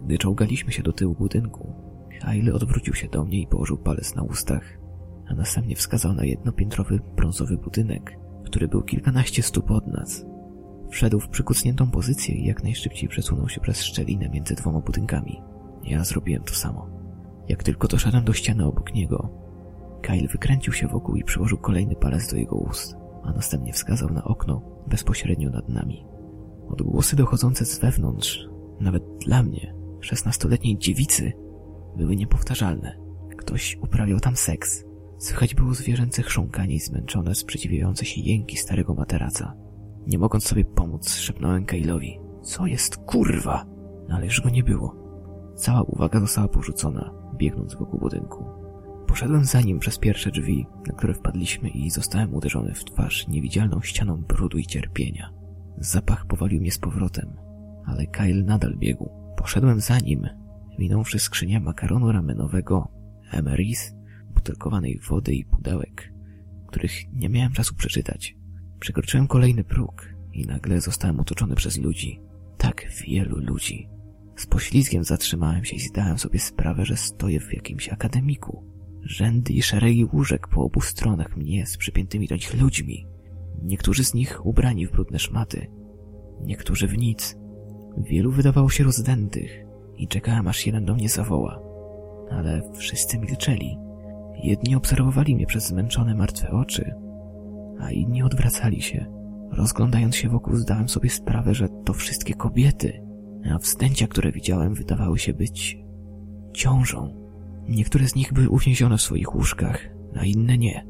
Gdy 0.05 0.17
czołgaliśmy 0.17 0.71
się 0.71 0.83
do 0.83 0.93
tyłu 0.93 1.15
budynku, 1.15 1.85
Kyle 2.21 2.53
odwrócił 2.53 2.93
się 2.93 3.07
do 3.07 3.25
mnie 3.25 3.41
i 3.41 3.47
położył 3.47 3.77
palec 3.77 4.15
na 4.15 4.23
ustach, 4.23 4.79
a 5.27 5.33
następnie 5.33 5.75
wskazał 5.75 6.13
na 6.13 6.25
jednopiętrowy 6.25 6.99
brązowy 7.15 7.57
budynek, 7.57 8.17
który 8.45 8.67
był 8.67 8.81
kilkanaście 8.81 9.43
stóp 9.43 9.71
od 9.71 9.87
nas. 9.87 10.25
Wszedł 10.89 11.19
w 11.19 11.29
przykucniętą 11.29 11.91
pozycję 11.91 12.35
i 12.35 12.45
jak 12.45 12.63
najszybciej 12.63 13.09
przesunął 13.09 13.49
się 13.49 13.61
przez 13.61 13.83
szczelinę 13.83 14.29
między 14.29 14.55
dwoma 14.55 14.79
budynkami. 14.79 15.41
Ja 15.83 16.03
zrobiłem 16.03 16.43
to 16.43 16.53
samo. 16.53 16.89
Jak 17.47 17.63
tylko 17.63 17.87
doszedłem 17.87 18.23
do 18.23 18.33
ściany 18.33 18.65
obok 18.65 18.93
niego, 18.93 19.44
Kyle 20.05 20.27
wykręcił 20.27 20.73
się 20.73 20.87
wokół 20.87 21.15
i 21.15 21.23
przyłożył 21.23 21.57
kolejny 21.57 21.95
palec 21.95 22.31
do 22.31 22.37
jego 22.37 22.55
ust, 22.55 22.95
a 23.23 23.31
następnie 23.31 23.73
wskazał 23.73 24.09
na 24.09 24.23
okno 24.23 24.61
bezpośrednio 24.87 25.49
nad 25.49 25.69
nami. 25.69 26.05
Odgłosy 26.67 27.15
dochodzące 27.15 27.65
z 27.65 27.79
wewnątrz, 27.79 28.49
nawet 28.79 29.03
dla 29.25 29.43
mnie, 29.43 29.75
szesnastoletniej 30.01 30.77
dziewicy, 30.77 31.33
były 31.97 32.15
niepowtarzalne. 32.15 32.97
Ktoś 33.37 33.77
uprawiał 33.81 34.19
tam 34.19 34.35
seks. 34.35 34.85
Słychać 35.17 35.55
było 35.55 35.73
zwierzęce 35.73 36.23
chrząkanie 36.23 36.75
i 36.75 36.79
zmęczone, 36.79 37.35
sprzeciwiające 37.35 38.05
się 38.05 38.21
jęki 38.21 38.57
starego 38.57 38.93
materaca. 38.93 39.53
Nie 40.07 40.17
mogąc 40.17 40.47
sobie 40.47 40.65
pomóc, 40.65 41.09
szepnąłem 41.09 41.65
Kailowi. 41.65 42.19
Co 42.43 42.65
jest 42.65 42.97
kurwa? 42.97 43.65
No 44.09 44.15
ale 44.15 44.25
już 44.25 44.41
go 44.41 44.49
nie 44.49 44.63
było. 44.63 44.95
Cała 45.55 45.81
uwaga 45.81 46.19
została 46.19 46.47
porzucona, 46.47 47.13
biegnąc 47.37 47.75
wokół 47.75 47.99
budynku. 47.99 48.64
Poszedłem 49.15 49.45
za 49.45 49.61
nim 49.61 49.79
przez 49.79 49.97
pierwsze 49.99 50.31
drzwi, 50.31 50.65
na 50.87 50.93
które 50.93 51.13
wpadliśmy 51.13 51.69
i 51.69 51.89
zostałem 51.89 52.33
uderzony 52.33 52.73
w 52.73 52.83
twarz 52.83 53.27
niewidzialną 53.27 53.81
ścianą 53.81 54.17
brudu 54.17 54.57
i 54.57 54.65
cierpienia. 54.65 55.33
Zapach 55.77 56.25
powalił 56.25 56.61
mnie 56.61 56.71
z 56.71 56.77
powrotem, 56.77 57.37
ale 57.85 58.07
Kyle 58.07 58.43
nadal 58.43 58.77
biegł. 58.77 59.09
Poszedłem 59.37 59.79
za 59.81 59.99
nim, 59.99 60.29
minąwszy 60.79 61.19
skrzynię 61.19 61.59
makaronu 61.59 62.11
ramenowego, 62.11 62.91
emeris, 63.31 63.93
butelkowanej 64.33 64.99
wody 65.09 65.35
i 65.35 65.45
pudełek, 65.45 66.13
których 66.67 67.13
nie 67.13 67.29
miałem 67.29 67.51
czasu 67.51 67.75
przeczytać. 67.75 68.35
Przekroczyłem 68.79 69.27
kolejny 69.27 69.63
próg 69.63 70.09
i 70.33 70.45
nagle 70.45 70.81
zostałem 70.81 71.19
otoczony 71.19 71.55
przez 71.55 71.77
ludzi. 71.77 72.21
Tak 72.57 72.85
wielu 73.07 73.37
ludzi. 73.39 73.89
Z 74.35 74.45
poślizgiem 74.45 75.03
zatrzymałem 75.03 75.65
się 75.65 75.75
i 75.75 75.79
zdałem 75.79 76.17
sobie 76.17 76.39
sprawę, 76.39 76.85
że 76.85 76.97
stoję 76.97 77.39
w 77.39 77.53
jakimś 77.53 77.89
akademiku. 77.89 78.74
Rzędy 79.05 79.53
i 79.53 79.61
szeregi 79.61 80.05
łóżek 80.13 80.47
po 80.47 80.61
obu 80.61 80.81
stronach 80.81 81.37
mnie 81.37 81.65
z 81.65 81.77
przypiętymi 81.77 82.27
do 82.27 82.35
nich 82.35 82.61
ludźmi. 82.61 83.07
Niektórzy 83.63 84.03
z 84.03 84.13
nich 84.13 84.45
ubrani 84.45 84.87
w 84.87 84.91
brudne 84.91 85.19
szmaty, 85.19 85.67
niektórzy 86.41 86.87
w 86.87 86.97
nic. 86.97 87.37
Wielu 87.97 88.31
wydawało 88.31 88.69
się 88.69 88.83
rozdętych 88.83 89.65
i 89.97 90.07
czekałem 90.07 90.47
aż 90.47 90.65
jeden 90.65 90.85
do 90.85 90.95
mnie 90.95 91.09
zawoła. 91.09 91.59
Ale 92.31 92.61
wszyscy 92.73 93.19
milczeli. 93.19 93.77
Jedni 94.43 94.75
obserwowali 94.75 95.35
mnie 95.35 95.45
przez 95.45 95.67
zmęczone 95.67 96.15
martwe 96.15 96.49
oczy, 96.49 96.93
a 97.79 97.91
inni 97.91 98.23
odwracali 98.23 98.81
się, 98.81 99.15
Rozglądając 99.51 100.15
się 100.15 100.29
wokół 100.29 100.55
zdałem 100.55 100.89
sobie 100.89 101.09
sprawę, 101.09 101.53
że 101.53 101.69
to 101.85 101.93
wszystkie 101.93 102.33
kobiety, 102.33 103.03
a 103.53 103.57
wzdęcia, 103.57 104.07
które 104.07 104.31
widziałem, 104.31 104.73
wydawały 104.73 105.19
się 105.19 105.33
być 105.33 105.77
ciążą. 106.53 107.24
Niektóre 107.69 108.07
z 108.07 108.15
nich 108.15 108.33
były 108.33 108.49
uwięzione 108.49 108.97
w 108.97 109.01
swoich 109.01 109.35
łóżkach, 109.35 109.89
a 110.15 110.25
inne 110.25 110.57
nie. 110.57 110.85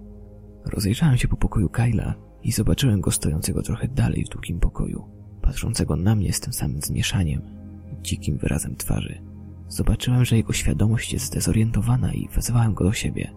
Rozejrzałem 0.65 1.17
się 1.17 1.27
po 1.27 1.37
pokoju 1.37 1.69
Kyla 1.69 2.15
i 2.43 2.51
zobaczyłem 2.51 3.01
go 3.01 3.11
stojącego 3.11 3.61
trochę 3.61 3.87
dalej 3.87 4.25
w 4.25 4.29
długim 4.29 4.59
pokoju, 4.59 5.03
patrzącego 5.41 5.95
na 5.95 6.15
mnie 6.15 6.33
z 6.33 6.39
tym 6.39 6.53
samym 6.53 6.81
zmieszaniem, 6.81 7.41
dzikim 8.01 8.37
wyrazem 8.37 8.75
twarzy. 8.75 9.21
Zobaczyłem, 9.67 10.25
że 10.25 10.35
jego 10.35 10.53
świadomość 10.53 11.13
jest 11.13 11.25
zdezorientowana 11.25 12.13
i 12.13 12.29
wezwałem 12.29 12.73
go 12.73 12.83
do 12.83 12.93
siebie. 12.93 13.31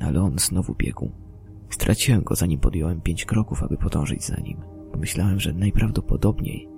Ale 0.00 0.22
on 0.22 0.38
znowu 0.38 0.74
biegł. 0.74 1.10
Straciłem 1.70 2.22
go, 2.22 2.34
zanim 2.34 2.60
podjąłem 2.60 3.00
pięć 3.00 3.24
kroków, 3.24 3.62
aby 3.62 3.76
podążyć 3.76 4.24
za 4.24 4.36
nim. 4.36 4.60
Pomyślałem, 4.92 5.40
że 5.40 5.52
najprawdopodobniej 5.52 6.68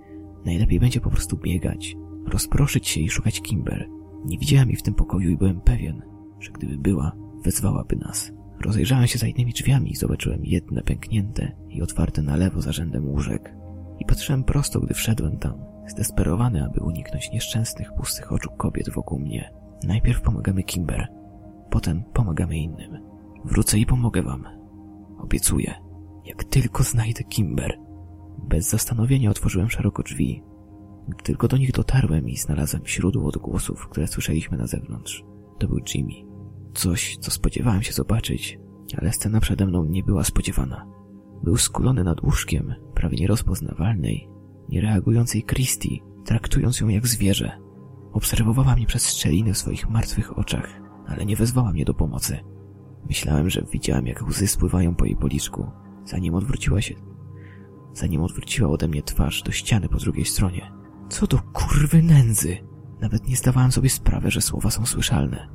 najlepiej 0.45 0.81
będzie 0.81 1.01
po 1.01 1.11
prostu 1.11 1.37
biegać, 1.37 1.97
rozproszyć 2.27 2.89
się 2.89 3.01
i 3.01 3.09
szukać 3.09 3.41
Kimber. 3.41 3.89
Nie 4.27 4.39
widziałem 4.39 4.69
jej 4.69 4.77
w 4.77 4.83
tym 4.83 4.95
pokoju 4.95 5.31
i 5.31 5.37
byłem 5.37 5.61
pewien, 5.61 6.03
że 6.41 6.53
gdyby 6.53 6.79
była, 6.79 7.13
wezwałaby 7.45 7.97
nas. 7.97 8.33
Rozejrzałem 8.61 9.07
się 9.07 9.19
za 9.19 9.27
innymi 9.27 9.53
drzwiami 9.53 9.91
i 9.91 9.97
zobaczyłem 9.97 10.41
jedne 10.45 10.83
pęknięte 10.83 11.53
i 11.69 11.83
otwarte 11.83 12.23
na 12.23 12.37
lewo 12.37 12.61
za 12.61 12.73
rzędem 12.73 13.09
łóżek. 13.09 13.55
I 13.99 14.05
patrzyłem 14.05 14.45
prosto, 14.45 14.81
gdy 14.81 14.95
wszedłem 14.95 15.39
tam, 15.39 15.55
zdesperowany, 15.89 16.65
aby 16.65 16.81
uniknąć 16.81 17.31
nieszczęsnych, 17.33 17.93
pustych 17.93 18.33
oczu 18.33 18.51
kobiet 18.51 18.91
wokół 18.91 19.19
mnie. 19.19 19.51
Najpierw 19.87 20.21
pomagamy 20.21 20.63
Kimber, 20.63 21.09
potem 21.71 22.05
pomagamy 22.13 22.59
innym. 22.59 22.99
Wrócę 23.45 23.79
i 23.79 23.87
pomogę 23.87 24.23
wam. 24.23 24.45
Obiecuję. 25.19 25.75
Jak 26.25 26.45
tylko 26.45 26.83
znajdę 26.83 27.25
Kimber. 27.25 27.79
Bez 28.49 28.71
zastanowienia 28.71 29.31
otworzyłem 29.31 29.71
szeroko 29.71 30.03
drzwi. 30.03 30.43
Tylko 31.23 31.49
do 31.49 31.57
nich 31.57 31.73
dotarłem 31.73 32.29
i 32.29 32.37
znalazłem 32.37 32.87
źródło 32.87 33.29
odgłosów, 33.29 33.89
które 33.89 34.07
słyszeliśmy 34.07 34.59
na 34.59 34.67
zewnątrz. 34.67 35.25
To 35.59 35.69
był 35.69 35.81
Jimmy. 35.95 36.15
Coś, 36.75 37.17
co 37.21 37.31
spodziewałem 37.31 37.83
się 37.83 37.93
zobaczyć, 37.93 38.59
ale 38.99 39.13
scena 39.13 39.41
przede 39.41 39.67
mną 39.67 39.85
nie 39.85 40.03
była 40.03 40.25
spodziewana. 40.25 40.87
Był 41.43 41.57
skulony 41.57 42.05
nad 42.05 42.23
łóżkiem, 42.23 42.75
prawie 42.95 43.19
nierozpoznawalnej, 43.19 44.29
niereagującej 44.69 45.45
Christie, 45.45 45.99
traktując 46.25 46.81
ją 46.81 46.89
jak 46.89 47.07
zwierzę. 47.07 47.59
Obserwowała 48.13 48.77
mnie 48.77 48.87
przez 48.87 49.11
szczeliny 49.11 49.55
w 49.55 49.59
swoich 49.59 49.91
martwych 49.91 50.39
oczach, 50.39 50.81
ale 51.07 51.27
nie 51.27 51.37
wezwała 51.37 51.73
mnie 51.73 51.85
do 51.85 51.95
pomocy. 51.95 52.39
Myślałem, 53.09 53.51
że 53.51 53.63
widziałem, 53.73 54.07
jak 54.07 54.23
łzy 54.23 54.47
spływają 54.47 54.95
po 54.95 55.05
jej 55.05 55.17
policzku, 55.17 55.71
zanim 56.05 56.35
odwróciła 56.35 56.81
się, 56.81 56.95
zanim 57.93 58.23
odwróciła 58.23 58.71
ode 58.71 58.89
mnie 58.89 59.03
twarz 59.03 59.43
do 59.43 59.53
ściany 59.53 59.89
po 59.89 59.99
drugiej 59.99 60.25
stronie. 60.25 60.76
Co 61.09 61.27
do 61.27 61.39
kurwy 61.39 62.03
nędzy! 62.03 62.57
Nawet 63.01 63.29
nie 63.29 63.37
zdawałem 63.37 63.73
sobie 63.73 63.91
sprawy, 63.91 64.31
że 64.31 64.41
słowa 64.41 64.71
są 64.71 64.87
słyszalne. 64.87 65.49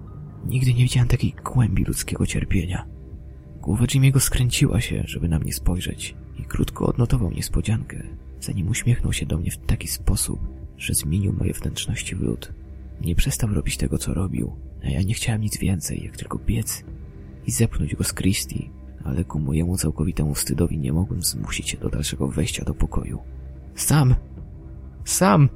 Nigdy 0.45 0.73
nie 0.73 0.83
widziałem 0.83 1.09
takiej 1.09 1.35
głębi 1.43 1.83
ludzkiego 1.83 2.25
cierpienia. 2.25 2.87
Głowa 3.61 3.85
Jimmy'ego 3.85 4.19
skręciła 4.19 4.81
się, 4.81 5.03
żeby 5.05 5.29
na 5.29 5.39
mnie 5.39 5.53
spojrzeć 5.53 6.15
i 6.39 6.43
krótko 6.43 6.85
odnotował 6.85 7.31
niespodziankę, 7.31 8.03
zanim 8.39 8.69
uśmiechnął 8.69 9.13
się 9.13 9.25
do 9.25 9.37
mnie 9.37 9.51
w 9.51 9.57
taki 9.57 9.87
sposób, 9.87 10.39
że 10.77 10.93
zmienił 10.93 11.33
moje 11.33 11.53
wnętrzności 11.53 12.15
w 12.15 12.21
lód. 12.21 12.53
Nie 13.01 13.15
przestał 13.15 13.53
robić 13.53 13.77
tego, 13.77 13.97
co 13.97 14.13
robił, 14.13 14.55
a 14.83 14.89
ja 14.89 15.01
nie 15.01 15.13
chciałem 15.13 15.41
nic 15.41 15.57
więcej, 15.57 16.03
jak 16.03 16.17
tylko 16.17 16.39
biec 16.39 16.83
i 17.47 17.51
zepchnąć 17.51 17.95
go 17.95 18.03
z 18.03 18.13
Christie, 18.13 18.69
ale 19.03 19.23
ku 19.23 19.39
mojemu 19.39 19.77
całkowitemu 19.77 20.33
wstydowi 20.33 20.79
nie 20.79 20.93
mogłem 20.93 21.21
zmusić 21.21 21.69
się 21.69 21.77
do 21.77 21.89
dalszego 21.89 22.27
wejścia 22.27 22.65
do 22.65 22.73
pokoju. 22.73 23.19
Sam! 23.75 24.15
Sam! 25.05 25.49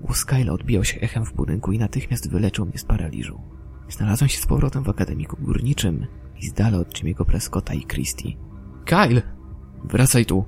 Głos 0.00 0.24
Kyla 0.24 0.52
odbijał 0.52 0.84
się 0.84 1.00
echem 1.00 1.24
w 1.24 1.34
budynku 1.34 1.72
i 1.72 1.78
natychmiast 1.78 2.30
wyleczył 2.30 2.66
mnie 2.66 2.78
z 2.78 2.84
paraliżu. 2.84 3.40
Znalazłem 3.88 4.28
się 4.28 4.40
z 4.40 4.46
powrotem 4.46 4.84
w 4.84 4.88
akademiku 4.88 5.36
górniczym 5.40 6.06
i 6.40 6.46
z 6.46 6.52
dala 6.52 6.78
od 6.78 6.88
Jimmy'ego 6.88 7.24
Prescotta 7.24 7.74
i 7.74 7.86
Christie. 7.86 8.32
Kyle! 8.84 9.22
Wracaj 9.84 10.26
tu! 10.26 10.44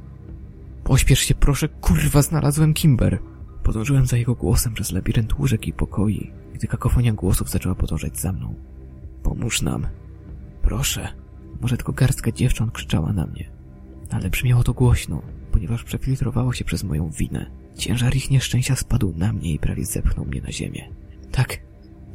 Pośpiesz 0.84 1.20
się 1.20 1.34
proszę, 1.34 1.68
kurwa, 1.68 2.22
znalazłem 2.22 2.74
Kimber! 2.74 3.18
Podążyłem 3.62 4.06
za 4.06 4.16
jego 4.16 4.34
głosem 4.34 4.74
przez 4.74 4.92
labirynt 4.92 5.38
łóżek 5.38 5.68
i 5.68 5.72
pokoi, 5.72 6.32
gdy 6.54 6.66
kakofonia 6.66 7.12
głosów 7.12 7.50
zaczęła 7.50 7.74
podążać 7.74 8.18
za 8.18 8.32
mną. 8.32 8.54
Pomóż 9.22 9.62
nam. 9.62 9.86
Proszę. 10.62 11.08
Może 11.60 11.76
tylko 11.76 11.92
garstka 11.92 12.32
dziewcząt 12.32 12.72
krzyczała 12.72 13.12
na 13.12 13.26
mnie. 13.26 13.50
Ale 14.10 14.30
brzmiało 14.30 14.62
to 14.62 14.72
głośno, 14.74 15.22
ponieważ 15.52 15.84
przefiltrowało 15.84 16.52
się 16.52 16.64
przez 16.64 16.84
moją 16.84 17.10
winę. 17.10 17.50
Ciężar 17.76 18.16
ich 18.16 18.30
nieszczęścia 18.30 18.76
spadł 18.76 19.14
na 19.16 19.32
mnie 19.32 19.52
i 19.52 19.58
prawie 19.58 19.84
zepchnął 19.84 20.26
mnie 20.26 20.40
na 20.40 20.52
ziemię. 20.52 20.88
Tak, 21.32 21.58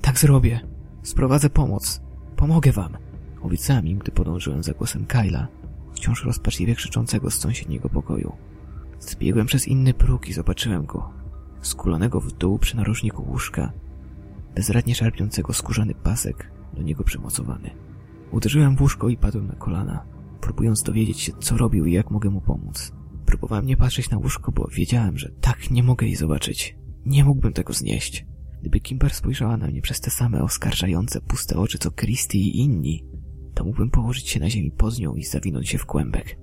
tak 0.01 0.19
zrobię. 0.19 0.59
Sprowadzę 1.03 1.49
pomoc. 1.49 2.01
Pomogę 2.35 2.71
wam. 2.71 2.97
Obiecałem 3.41 3.87
im, 3.87 3.99
gdy 3.99 4.11
podążyłem 4.11 4.63
za 4.63 4.73
głosem 4.73 5.05
Kyla, 5.05 5.47
wciąż 5.93 6.25
rozpaczliwie 6.25 6.75
krzyczącego 6.75 7.31
z 7.31 7.39
sąsiedniego 7.39 7.89
pokoju. 7.89 8.33
Zbiegłem 8.99 9.45
przez 9.45 9.67
inny 9.67 9.93
próg 9.93 10.29
i 10.29 10.33
zobaczyłem 10.33 10.85
go, 10.85 11.09
skulonego 11.61 12.19
w 12.21 12.31
dół 12.31 12.59
przy 12.59 12.77
narożniku 12.77 13.23
łóżka, 13.23 13.71
bezradnie 14.55 14.95
szarpiącego 14.95 15.53
skórzany 15.53 15.95
pasek, 15.95 16.51
do 16.73 16.81
niego 16.81 17.03
przymocowany. 17.03 17.71
Uderzyłem 18.31 18.75
w 18.75 18.81
łóżko 18.81 19.09
i 19.09 19.17
padłem 19.17 19.47
na 19.47 19.55
kolana, 19.55 20.03
próbując 20.41 20.83
dowiedzieć 20.83 21.19
się, 21.19 21.31
co 21.39 21.57
robił 21.57 21.85
i 21.85 21.93
jak 21.93 22.11
mogę 22.11 22.29
mu 22.29 22.41
pomóc. 22.41 22.91
Próbowałem 23.27 23.65
nie 23.65 23.77
patrzeć 23.77 24.09
na 24.09 24.17
łóżko, 24.17 24.51
bo 24.51 24.67
wiedziałem, 24.71 25.17
że 25.17 25.31
tak 25.41 25.71
nie 25.71 25.83
mogę 25.83 26.05
jej 26.05 26.15
zobaczyć. 26.15 26.77
Nie 27.05 27.23
mógłbym 27.23 27.53
tego 27.53 27.73
znieść. 27.73 28.25
Gdyby 28.61 28.79
Kimber 28.79 29.13
spojrzała 29.13 29.57
na 29.57 29.67
mnie 29.67 29.81
przez 29.81 29.99
te 29.99 30.11
same 30.11 30.43
oskarżające, 30.43 31.21
puste 31.21 31.57
oczy 31.57 31.77
co 31.77 31.91
Christy 31.91 32.37
i 32.37 32.59
inni, 32.59 33.05
to 33.53 33.63
mógłbym 33.63 33.89
położyć 33.89 34.29
się 34.29 34.39
na 34.39 34.49
ziemi 34.49 34.71
pod 34.71 34.99
nią 34.99 35.15
i 35.15 35.23
zawinąć 35.23 35.69
się 35.69 35.77
w 35.77 35.85
kłębek. 35.85 36.39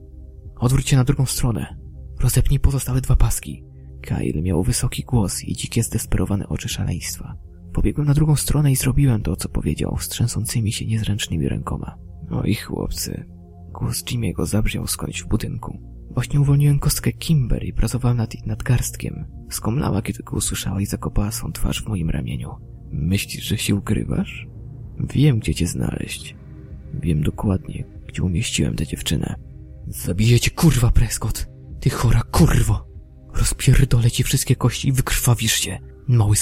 Odwróć 0.57 0.89
się 0.89 0.97
na 0.97 1.05
drugą 1.05 1.27
stronę. 1.27 1.77
Rozepnij 2.21 2.61
pozostałe 2.61 3.01
dwa 3.01 3.17
paski. 3.17 3.65
Kyle 4.03 4.43
miał 4.43 4.63
wysoki 4.63 5.03
głos 5.03 5.45
i 5.45 5.53
dzikie, 5.53 5.83
zdesperowane 5.83 6.49
oczy 6.49 6.69
szaleństwa. 6.69 7.37
Pobiegłem 7.73 8.07
na 8.07 8.15
drugą 8.15 8.37
stronę 8.37 8.73
i 8.73 8.77
zrobiłem 8.77 9.23
to, 9.23 9.37
co 9.37 9.49
powiedział, 9.49 9.99
z 10.01 10.73
się 10.73 10.87
niezręcznymi 10.87 11.49
rękoma. 11.49 11.99
Oj, 12.31 12.55
chłopcy. 12.55 13.25
Głos 13.73 14.05
Jimmy'ego 14.05 14.47
zabrzmiał 14.47 14.87
skądś 14.87 15.23
w 15.23 15.29
budynku. 15.29 15.94
Właśnie 16.15 16.41
uwolniłem 16.41 16.79
kostkę 16.79 17.13
Kimber 17.13 17.65
i 17.65 17.73
pracowałem 17.73 18.17
nad 18.17 18.35
jej 18.35 18.43
nadgarstkiem. 18.47 19.25
Skomlała, 19.51 20.03
kiedy 20.03 20.23
go 20.23 20.37
usłyszała 20.37 20.81
i 20.81 20.87
zakopała 20.87 21.31
swą 21.31 21.53
twarz 21.53 21.83
w 21.83 21.89
moim 21.89 22.11
ramieniu. 22.11 22.51
Myślisz, 22.91 23.45
że 23.45 23.59
się 23.59 23.75
ukrywasz? 23.75 24.47
Wiem, 25.15 25.39
gdzie 25.39 25.55
cię 25.55 25.67
znaleźć. 25.67 26.37
Wiem 26.95 27.23
dokładnie, 27.23 27.85
gdzie 28.09 28.23
umieściłem 28.23 28.77
tę 28.77 28.87
dziewczynę. 28.87 29.35
Zabiję 29.89 30.41
cię, 30.41 30.51
kurwa, 30.51 30.91
Prescott! 30.91 31.47
Ty 31.81 31.91
chora 31.91 32.23
kurwo! 32.23 32.87
Rozpierdolę 33.35 34.11
ci 34.11 34.23
wszystkie 34.23 34.57
kości 34.57 34.89
i 34.89 34.93
wykrwawisz 34.93 35.55
się, 35.55 35.79
mały 36.09 36.37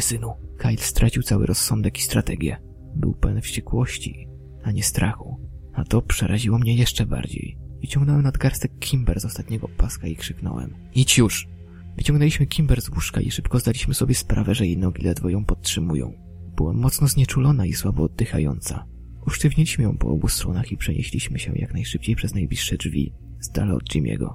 synu. 0.00 0.32
Kyle 0.58 0.76
stracił 0.76 1.22
cały 1.22 1.46
rozsądek 1.46 1.98
i 1.98 2.02
strategię. 2.02 2.56
Był 2.96 3.14
pełen 3.14 3.40
wściekłości, 3.40 4.28
a 4.62 4.72
nie 4.72 4.82
strachu. 4.82 5.40
A 5.74 5.84
to 5.84 6.02
przeraziło 6.02 6.58
mnie 6.58 6.74
jeszcze 6.74 7.06
bardziej. 7.06 7.63
Wyciągnąłem 7.84 8.22
nadgarstek 8.22 8.78
Kimber 8.78 9.20
z 9.20 9.24
ostatniego 9.24 9.68
paska 9.68 10.06
i 10.06 10.16
krzyknąłem. 10.16 10.74
Idź 10.94 11.18
już! 11.18 11.48
Wyciągnęliśmy 11.96 12.46
Kimber 12.46 12.82
z 12.82 12.88
łóżka 12.88 13.20
i 13.20 13.30
szybko 13.30 13.58
zdaliśmy 13.58 13.94
sobie 13.94 14.14
sprawę, 14.14 14.54
że 14.54 14.66
jej 14.66 14.78
nogi 14.78 15.02
ledwo 15.02 15.28
ją 15.28 15.44
podtrzymują. 15.44 16.12
Była 16.56 16.72
mocno 16.72 17.06
znieczulona 17.06 17.66
i 17.66 17.72
słabo 17.72 18.02
oddychająca. 18.02 18.84
Usztywniliśmy 19.26 19.84
ją 19.84 19.98
po 19.98 20.08
obu 20.08 20.28
stronach 20.28 20.72
i 20.72 20.76
przenieśliśmy 20.76 21.38
się 21.38 21.52
jak 21.54 21.74
najszybciej 21.74 22.16
przez 22.16 22.34
najbliższe 22.34 22.76
drzwi, 22.76 23.12
z 23.40 23.50
dala 23.50 23.74
od 23.74 23.84
Jimmy'ego. 23.84 24.34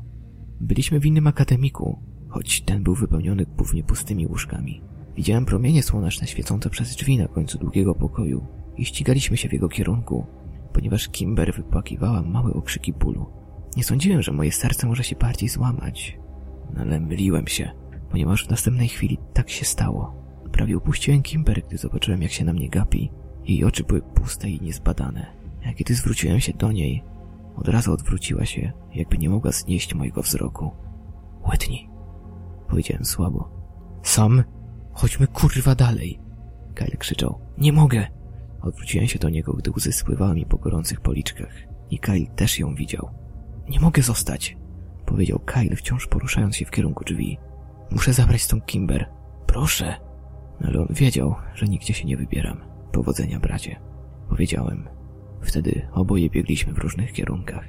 Byliśmy 0.61 0.99
w 0.99 1.05
innym 1.05 1.27
akademiku, 1.27 1.99
choć 2.27 2.61
ten 2.61 2.83
był 2.83 2.95
wypełniony 2.95 3.45
głównie 3.45 3.83
pustymi 3.83 4.27
łóżkami. 4.27 4.81
Widziałem 5.15 5.45
promienie 5.45 5.83
słoneczne 5.83 6.27
świecące 6.27 6.69
przez 6.69 6.95
drzwi 6.95 7.17
na 7.17 7.27
końcu 7.27 7.57
długiego 7.57 7.95
pokoju 7.95 8.47
i 8.77 8.85
ścigaliśmy 8.85 9.37
się 9.37 9.49
w 9.49 9.53
jego 9.53 9.69
kierunku, 9.69 10.27
ponieważ 10.73 11.09
Kimber 11.09 11.53
wypłakiwała 11.53 12.21
małe 12.21 12.53
okrzyki 12.53 12.93
bólu. 12.93 13.38
Nie 13.79 13.83
sądziłem, 13.83 14.21
że 14.21 14.31
moje 14.31 14.51
serce 14.51 14.87
może 14.87 15.03
się 15.03 15.15
bardziej 15.15 15.49
złamać, 15.49 16.17
ale 16.77 16.99
myliłem 16.99 17.47
się, 17.47 17.71
ponieważ 18.09 18.45
w 18.45 18.49
następnej 18.49 18.87
chwili 18.87 19.17
tak 19.33 19.49
się 19.49 19.65
stało. 19.65 20.15
Prawie 20.51 20.77
upuściłem 20.77 21.21
Kimber, 21.21 21.63
gdy 21.67 21.77
zobaczyłem, 21.77 22.21
jak 22.21 22.31
się 22.31 22.45
na 22.45 22.53
mnie 22.53 22.69
gapi. 22.69 23.11
Jej 23.45 23.63
oczy 23.63 23.83
były 23.83 24.01
puste 24.01 24.49
i 24.49 24.61
niezbadane. 24.61 25.25
A 25.65 25.73
kiedy 25.73 25.95
zwróciłem 25.95 26.39
się 26.39 26.53
do 26.53 26.71
niej, 26.71 27.03
od 27.55 27.67
razu 27.67 27.93
odwróciła 27.93 28.45
się, 28.45 28.71
jakby 28.93 29.17
nie 29.17 29.29
mogła 29.29 29.51
znieść 29.51 29.95
mojego 29.95 30.21
wzroku. 30.21 30.71
Łetni, 31.49 31.89
powiedziałem 32.67 33.05
słabo. 33.05 33.49
Sam, 34.03 34.43
chodźmy 34.93 35.27
kurwa 35.27 35.75
dalej. 35.75 36.19
Kyle 36.75 36.97
krzyczał. 36.97 37.39
Nie 37.57 37.73
mogę. 37.73 38.07
Odwróciłem 38.61 39.07
się 39.07 39.19
do 39.19 39.29
niego, 39.29 39.53
gdy 39.53 39.71
łzy 39.71 39.91
spływały 39.91 40.35
mi 40.35 40.45
po 40.45 40.57
gorących 40.57 41.01
policzkach. 41.01 41.53
I 41.89 41.99
Kyle 41.99 42.25
też 42.35 42.59
ją 42.59 42.75
widział. 42.75 43.19
Nie 43.69 43.79
mogę 43.79 44.01
zostać. 44.01 44.57
powiedział 45.05 45.39
Kyle, 45.39 45.75
wciąż 45.75 46.07
poruszając 46.07 46.55
się 46.55 46.65
w 46.65 46.71
kierunku 46.71 47.03
drzwi. 47.03 47.37
Muszę 47.91 48.13
zabrać 48.13 48.41
stąd 48.41 48.65
Kimber. 48.65 49.09
Proszę. 49.47 49.95
Ale 50.63 50.79
on 50.81 50.87
wiedział, 50.89 51.35
że 51.55 51.65
nigdzie 51.65 51.93
się 51.93 52.05
nie 52.05 52.17
wybieram. 52.17 52.57
Powodzenia, 52.91 53.39
bracie. 53.39 53.79
Powiedziałem. 54.29 54.87
Wtedy 55.41 55.87
oboje 55.93 56.29
biegliśmy 56.29 56.73
w 56.73 56.77
różnych 56.77 57.13
kierunkach. 57.13 57.65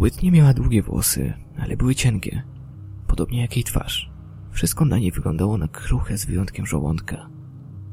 Whitney 0.00 0.32
miała 0.32 0.54
długie 0.54 0.82
włosy, 0.82 1.32
ale 1.58 1.76
były 1.76 1.94
cienkie. 1.94 2.42
Podobnie 3.06 3.40
jak 3.40 3.56
jej 3.56 3.64
twarz. 3.64 4.10
Wszystko 4.50 4.84
na 4.84 4.98
niej 4.98 5.10
wyglądało 5.12 5.58
na 5.58 5.68
kruche 5.68 6.18
z 6.18 6.24
wyjątkiem 6.24 6.66
żołądka, 6.66 7.30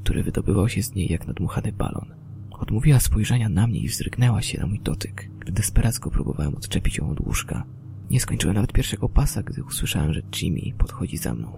który 0.04 0.24
wydobywał 0.24 0.70
się 0.70 0.84
z 0.84 0.96
niej 0.96 1.12
jak 1.12 1.28
nadmuchany 1.28 1.72
balon. 1.72 2.17
Odmówiła 2.60 3.00
spojrzenia 3.00 3.50
na 3.50 3.68
mnie 3.68 3.80
i 3.80 3.88
wzdrygnęła 3.88 4.42
się 4.42 4.60
na 4.60 4.68
mój 4.68 4.80
dotyk, 4.80 5.30
gdy 5.40 5.52
desperacko 5.52 6.12
próbowałem 6.12 6.56
odczepić 6.56 6.98
ją 6.98 7.10
od 7.10 7.20
łóżka. 7.20 7.64
Nie 8.10 8.20
skończyłem 8.20 8.56
nawet 8.56 8.74
pierwszego 8.74 9.10
pasa, 9.10 9.44
gdy 9.44 9.64
usłyszałem, 9.64 10.14
że 10.14 10.22
Jimmy 10.42 10.78
podchodzi 10.78 11.18
za 11.18 11.34
mną. 11.34 11.54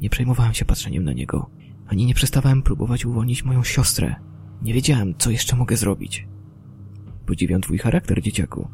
Nie 0.00 0.10
przejmowałem 0.10 0.54
się 0.54 0.64
patrzeniem 0.64 1.04
na 1.04 1.12
niego, 1.12 1.50
ani 1.86 2.06
nie 2.06 2.14
przestawałem 2.14 2.62
próbować 2.62 3.06
uwolnić 3.06 3.44
moją 3.44 3.62
siostrę. 3.62 4.14
Nie 4.62 4.74
wiedziałem, 4.74 5.14
co 5.18 5.30
jeszcze 5.30 5.56
mogę 5.56 5.76
zrobić. 5.76 6.28
Podziwiam 7.26 7.60
twój 7.60 7.78
charakter, 7.78 8.22
dzieciaku, 8.22 8.68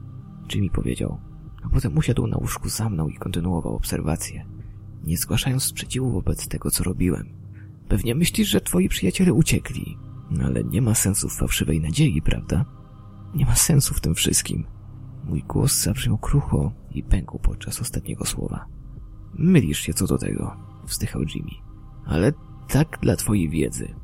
Jimmy 0.55 0.71
powiedział, 0.71 1.21
a 1.63 1.69
potem 1.69 1.99
usiadł 1.99 2.27
na 2.27 2.37
łóżku 2.37 2.69
za 2.69 2.91
mną 2.91 3.09
i 3.09 3.17
kontynuował 3.17 3.77
obserwację, 3.77 4.47
nie 5.05 5.17
zgłaszając 5.17 5.63
sprzeciwu 5.63 6.11
wobec 6.11 6.49
tego, 6.49 6.71
co 6.71 6.85
robiłem. 6.85 7.29
Pewnie 7.89 8.15
myślisz, 8.15 8.49
że 8.49 8.61
twoi 8.61 8.89
przyjaciele 8.89 9.33
uciekli, 9.33 9.99
ale 10.45 10.65
nie 10.65 10.83
ma 10.83 10.95
sensu 10.95 11.29
w 11.29 11.37
fałszywej 11.37 11.81
nadziei, 11.81 12.23
prawda? 12.23 12.65
Nie 13.35 13.47
ma 13.47 13.55
sensu 13.55 13.95
w 13.95 14.01
tym 14.01 14.15
wszystkim. 14.15 14.67
Mój 15.25 15.43
głos 15.43 15.83
zabrzmiał 15.83 16.19
krucho 16.19 16.73
i 16.91 17.03
pękł 17.03 17.39
podczas 17.39 17.81
ostatniego 17.81 18.25
słowa. 18.25 18.67
Mylisz 19.35 19.79
się 19.79 19.95
co 19.95 20.07
do 20.07 20.19
tego, 20.19 20.57
wzdychał 20.87 21.23
Jimmy. 21.23 21.51
Ale 22.07 22.33
tak 22.69 22.99
dla 23.03 23.17
twojej 23.17 23.49
wiedzy. 23.49 23.95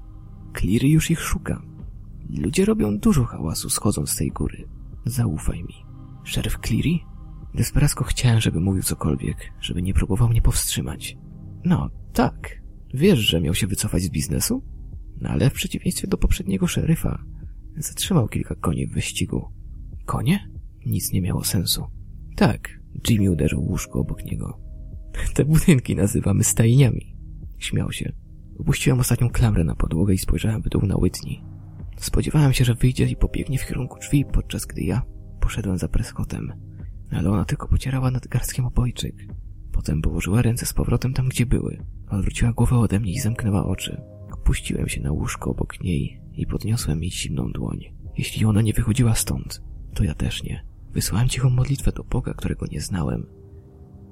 Cleary 0.58 0.88
już 0.88 1.10
ich 1.10 1.20
szuka. 1.20 1.62
Ludzie 2.30 2.64
robią 2.64 2.98
dużo 2.98 3.24
hałasu 3.24 3.70
schodząc 3.70 4.10
z 4.10 4.16
tej 4.16 4.30
góry. 4.30 4.68
Zaufaj 5.04 5.64
mi. 5.64 5.74
Szeryf 6.24 6.58
Cleary? 6.58 6.98
Desperacko 7.54 8.04
chciałem, 8.04 8.40
żeby 8.40 8.60
mówił 8.60 8.82
cokolwiek, 8.82 9.52
żeby 9.60 9.82
nie 9.82 9.94
próbował 9.94 10.28
mnie 10.28 10.42
powstrzymać. 10.42 11.16
No, 11.64 11.90
tak. 12.12 12.62
Wiesz, 12.94 13.18
że 13.18 13.40
miał 13.40 13.54
się 13.54 13.66
wycofać 13.66 14.02
z 14.02 14.10
biznesu? 14.10 14.62
No 15.20 15.30
ale 15.30 15.50
w 15.50 15.52
przeciwieństwie 15.52 16.08
do 16.08 16.18
poprzedniego 16.18 16.66
szeryfa, 16.66 17.24
zatrzymał 17.76 18.28
kilka 18.28 18.54
koni 18.54 18.86
w 18.86 18.92
wyścigu. 18.92 19.48
Konie? 20.06 20.50
Nic 20.86 21.12
nie 21.12 21.22
miało 21.22 21.44
sensu. 21.44 21.84
Tak, 22.36 22.80
Jimmy 23.08 23.30
uderzył 23.30 23.64
łóżko 23.64 24.00
obok 24.00 24.24
niego. 24.24 24.60
Te 25.34 25.44
budynki 25.44 25.96
nazywamy 25.96 26.44
stajniami. 26.44 27.16
Śmiał 27.58 27.92
się. 27.92 28.12
Upuściłem 28.58 29.00
ostatnią 29.00 29.30
klamrę 29.30 29.64
na 29.64 29.74
podłogę 29.74 30.14
i 30.14 30.18
spojrzałem 30.18 30.62
w 30.62 30.68
dół 30.68 30.82
na 30.82 30.96
Whitney. 30.96 31.42
Spodziewałem 31.96 32.52
się, 32.52 32.64
że 32.64 32.74
wyjdzie 32.74 33.06
i 33.06 33.16
pobiegnie 33.16 33.58
w 33.58 33.66
kierunku 33.66 33.98
drzwi, 33.98 34.24
podczas 34.24 34.66
gdy 34.66 34.82
ja 34.82 35.02
poszedłem 35.40 35.78
za 35.78 35.88
Prescottem. 35.88 36.52
Ale 37.10 37.30
ona 37.30 37.44
tylko 37.44 37.68
pocierała 37.68 38.10
nad 38.10 38.28
garstkiem 38.28 38.64
obojczyk. 38.64 39.14
Potem 39.72 40.02
położyła 40.02 40.42
ręce 40.42 40.66
z 40.66 40.72
powrotem 40.72 41.14
tam, 41.14 41.28
gdzie 41.28 41.46
były. 41.46 41.84
Odwróciła 42.08 42.52
głowę 42.52 42.76
ode 42.78 43.00
mnie 43.00 43.12
i 43.12 43.20
zamknęła 43.20 43.66
oczy. 43.66 44.02
Opuściłem 44.44 44.88
się 44.88 45.00
na 45.00 45.12
łóżko 45.12 45.50
obok 45.50 45.80
niej 45.80 46.20
i 46.32 46.46
podniosłem 46.46 47.02
jej 47.02 47.10
zimną 47.10 47.52
dłoń. 47.52 47.80
Jeśli 48.18 48.44
ona 48.44 48.62
nie 48.62 48.72
wychodziła 48.72 49.14
stąd, 49.14 49.62
to 49.94 50.04
ja 50.04 50.14
też 50.14 50.42
nie. 50.42 50.64
Wysłałem 50.90 51.28
cichą 51.28 51.50
modlitwę 51.50 51.92
do 51.92 52.04
Boga, 52.04 52.34
którego 52.34 52.66
nie 52.66 52.80
znałem 52.80 53.26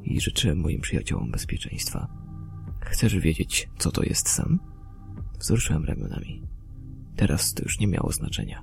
i 0.02 0.20
życzyłem 0.20 0.58
moim 0.58 0.80
przyjaciołom 0.80 1.30
bezpieczeństwa. 1.30 2.08
Chcesz 2.80 3.18
wiedzieć, 3.18 3.68
co 3.78 3.90
to 3.90 4.02
jest 4.02 4.28
sam? 4.28 4.60
Wzruszyłem 5.38 5.84
ramionami. 5.84 6.42
Teraz 7.16 7.54
to 7.54 7.62
już 7.62 7.80
nie 7.80 7.86
miało 7.86 8.12
znaczenia. 8.12 8.62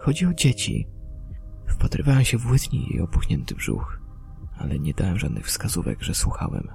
Chodzi 0.00 0.26
o 0.26 0.34
dzieci. 0.34 0.88
Wpatrywałem 1.66 2.24
się 2.24 2.38
w 2.38 2.46
Whitney 2.46 2.82
i 2.82 2.92
jej 2.92 3.00
opuchnięty 3.00 3.54
brzuch, 3.54 4.00
ale 4.58 4.78
nie 4.78 4.94
dałem 4.94 5.18
żadnych 5.18 5.46
wskazówek, 5.46 6.02
że 6.02 6.14
słuchałem. 6.14 6.68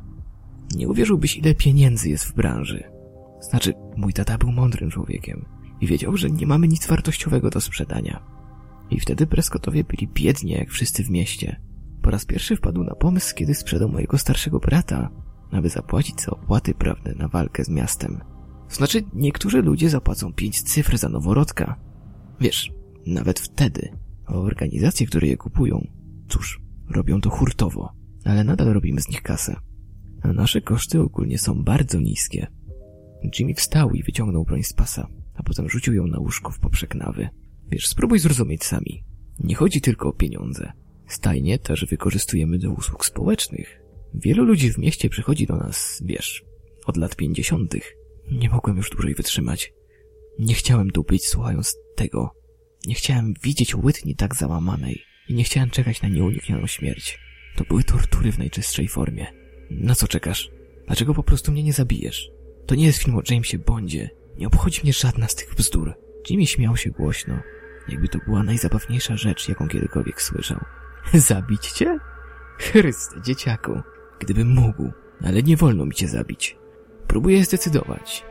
Nie 0.75 0.87
uwierzyłbyś, 0.87 1.37
ile 1.37 1.55
pieniędzy 1.55 2.09
jest 2.09 2.25
w 2.25 2.33
branży. 2.35 2.96
Znaczy, 3.39 3.73
mój 3.97 4.13
tata 4.13 4.37
był 4.37 4.51
mądrym 4.51 4.89
człowiekiem 4.89 5.45
i 5.81 5.87
wiedział, 5.87 6.17
że 6.17 6.31
nie 6.31 6.47
mamy 6.47 6.67
nic 6.67 6.87
wartościowego 6.87 7.49
do 7.49 7.61
sprzedania. 7.61 8.23
I 8.89 8.99
wtedy 8.99 9.27
Prescottowie 9.27 9.83
byli 9.83 10.07
biedni 10.07 10.51
jak 10.51 10.69
wszyscy 10.69 11.03
w 11.03 11.09
mieście. 11.09 11.61
Po 12.01 12.11
raz 12.11 12.25
pierwszy 12.25 12.55
wpadł 12.55 12.83
na 12.83 12.95
pomysł, 12.95 13.35
kiedy 13.35 13.55
sprzedał 13.55 13.89
mojego 13.89 14.17
starszego 14.17 14.59
brata, 14.59 15.09
aby 15.51 15.69
zapłacić 15.69 16.21
za 16.21 16.31
opłaty 16.31 16.73
prawne 16.73 17.13
na 17.13 17.27
walkę 17.27 17.63
z 17.63 17.69
miastem. 17.69 18.21
Znaczy, 18.69 19.03
niektórzy 19.13 19.61
ludzie 19.61 19.89
zapłacą 19.89 20.33
pięć 20.33 20.61
cyfr 20.61 20.97
za 20.97 21.09
noworodka. 21.09 21.79
Wiesz, 22.39 22.71
nawet 23.07 23.39
wtedy. 23.39 23.97
A 24.25 24.33
organizacje, 24.33 25.07
które 25.07 25.27
je 25.27 25.37
kupują, 25.37 25.87
cóż, 26.27 26.61
robią 26.89 27.21
to 27.21 27.29
hurtowo, 27.29 27.93
ale 28.25 28.43
nadal 28.43 28.67
robimy 28.67 29.01
z 29.01 29.09
nich 29.09 29.21
kasę. 29.21 29.55
A 30.21 30.27
nasze 30.27 30.61
koszty 30.61 31.01
ogólnie 31.01 31.37
są 31.37 31.63
bardzo 31.63 31.99
niskie. 31.99 32.47
Jimmy 33.39 33.53
wstał 33.53 33.91
i 33.91 34.03
wyciągnął 34.03 34.43
broń 34.43 34.63
z 34.63 34.73
pasa, 34.73 35.07
a 35.35 35.43
potem 35.43 35.69
rzucił 35.69 35.93
ją 35.93 36.07
na 36.07 36.19
łóżko 36.19 36.51
w 36.51 36.59
poprzek 36.59 36.95
nawy. 36.95 37.29
Wiesz, 37.71 37.87
spróbuj 37.87 38.19
zrozumieć 38.19 38.63
sami. 38.63 39.03
Nie 39.39 39.55
chodzi 39.55 39.81
tylko 39.81 40.09
o 40.09 40.13
pieniądze. 40.13 40.71
Stajnie 41.07 41.59
też 41.59 41.85
wykorzystujemy 41.85 42.57
do 42.57 42.71
usług 42.71 43.05
społecznych. 43.05 43.81
Wielu 44.13 44.45
ludzi 44.45 44.73
w 44.73 44.77
mieście 44.77 45.09
przychodzi 45.09 45.47
do 45.47 45.57
nas, 45.57 46.01
wiesz, 46.05 46.43
od 46.85 46.97
lat 46.97 47.15
pięćdziesiątych. 47.15 47.93
Nie 48.31 48.49
mogłem 48.49 48.77
już 48.77 48.89
dłużej 48.89 49.15
wytrzymać. 49.15 49.73
Nie 50.39 50.53
chciałem 50.53 50.91
tu 50.91 51.03
być 51.03 51.27
słuchając 51.27 51.77
tego. 51.95 52.31
Nie 52.87 52.95
chciałem 52.95 53.33
widzieć 53.43 53.75
Whitney 53.75 54.15
tak 54.15 54.35
załamanej 54.35 55.01
i 55.29 55.33
nie 55.33 55.43
chciałem 55.43 55.69
czekać 55.69 56.01
na 56.01 56.09
nieuniknioną 56.09 56.67
śmierć. 56.67 57.19
To 57.55 57.63
były 57.63 57.83
tortury 57.83 58.31
w 58.31 58.39
najczystszej 58.39 58.87
formie. 58.87 59.27
Na 59.71 59.95
co 59.95 60.07
czekasz? 60.07 60.49
Dlaczego 60.87 61.13
po 61.13 61.23
prostu 61.23 61.51
mnie 61.51 61.63
nie 61.63 61.73
zabijesz? 61.73 62.29
To 62.67 62.75
nie 62.75 62.85
jest 62.85 62.99
film 62.99 63.17
o 63.17 63.21
Jamesie 63.29 63.59
Bondzie. 63.59 64.09
Nie 64.37 64.47
obchodzi 64.47 64.81
mnie 64.83 64.93
żadna 64.93 65.27
z 65.27 65.35
tych 65.35 65.55
bzdur. 65.55 65.93
Jimmy 66.29 66.47
śmiał 66.47 66.77
się 66.77 66.91
głośno, 66.91 67.39
jakby 67.87 68.07
to 68.07 68.19
była 68.25 68.43
najzabawniejsza 68.43 69.17
rzecz, 69.17 69.49
jaką 69.49 69.67
kiedykolwiek 69.67 70.21
słyszał. 70.21 70.59
Zabić 71.13 71.71
cię? 71.71 71.99
Chryste, 72.59 73.21
dzieciaku. 73.21 73.81
Gdybym 74.19 74.49
mógł, 74.49 74.91
ale 75.23 75.43
nie 75.43 75.57
wolno 75.57 75.85
mi 75.85 75.93
cię 75.93 76.07
zabić. 76.07 76.57
Próbuję 77.07 77.45
zdecydować, 77.45 78.25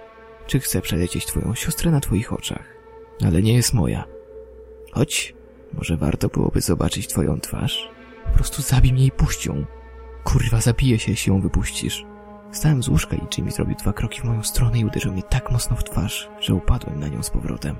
czy 0.46 0.60
chcę 0.60 0.80
przelecieć 0.80 1.26
twoją 1.26 1.54
siostrę 1.54 1.90
na 1.90 2.00
twoich 2.00 2.32
oczach, 2.32 2.64
ale 3.24 3.42
nie 3.42 3.54
jest 3.54 3.74
moja. 3.74 4.04
Chodź, 4.92 5.34
może 5.72 5.96
warto 5.96 6.28
byłoby 6.28 6.60
zobaczyć 6.60 7.08
twoją 7.08 7.40
twarz? 7.40 7.90
Po 8.24 8.30
prostu 8.30 8.62
zabij 8.62 8.92
mnie 8.92 9.06
i 9.06 9.10
puść 9.10 9.46
ją. 9.46 9.66
Kurwa, 10.24 10.60
zabiję 10.60 10.98
się, 10.98 11.10
jeśli 11.10 11.32
ją 11.32 11.40
wypuścisz. 11.40 12.04
Stałem 12.52 12.82
z 12.82 12.88
łóżka 12.88 13.16
i 13.16 13.20
Jimmy 13.36 13.50
zrobił 13.50 13.76
dwa 13.76 13.92
kroki 13.92 14.20
w 14.20 14.24
moją 14.24 14.42
stronę 14.42 14.78
i 14.78 14.84
uderzył 14.84 15.12
mnie 15.12 15.22
tak 15.22 15.50
mocno 15.50 15.76
w 15.76 15.84
twarz, 15.84 16.30
że 16.40 16.54
upadłem 16.54 17.00
na 17.00 17.08
nią 17.08 17.22
z 17.22 17.30
powrotem. 17.30 17.76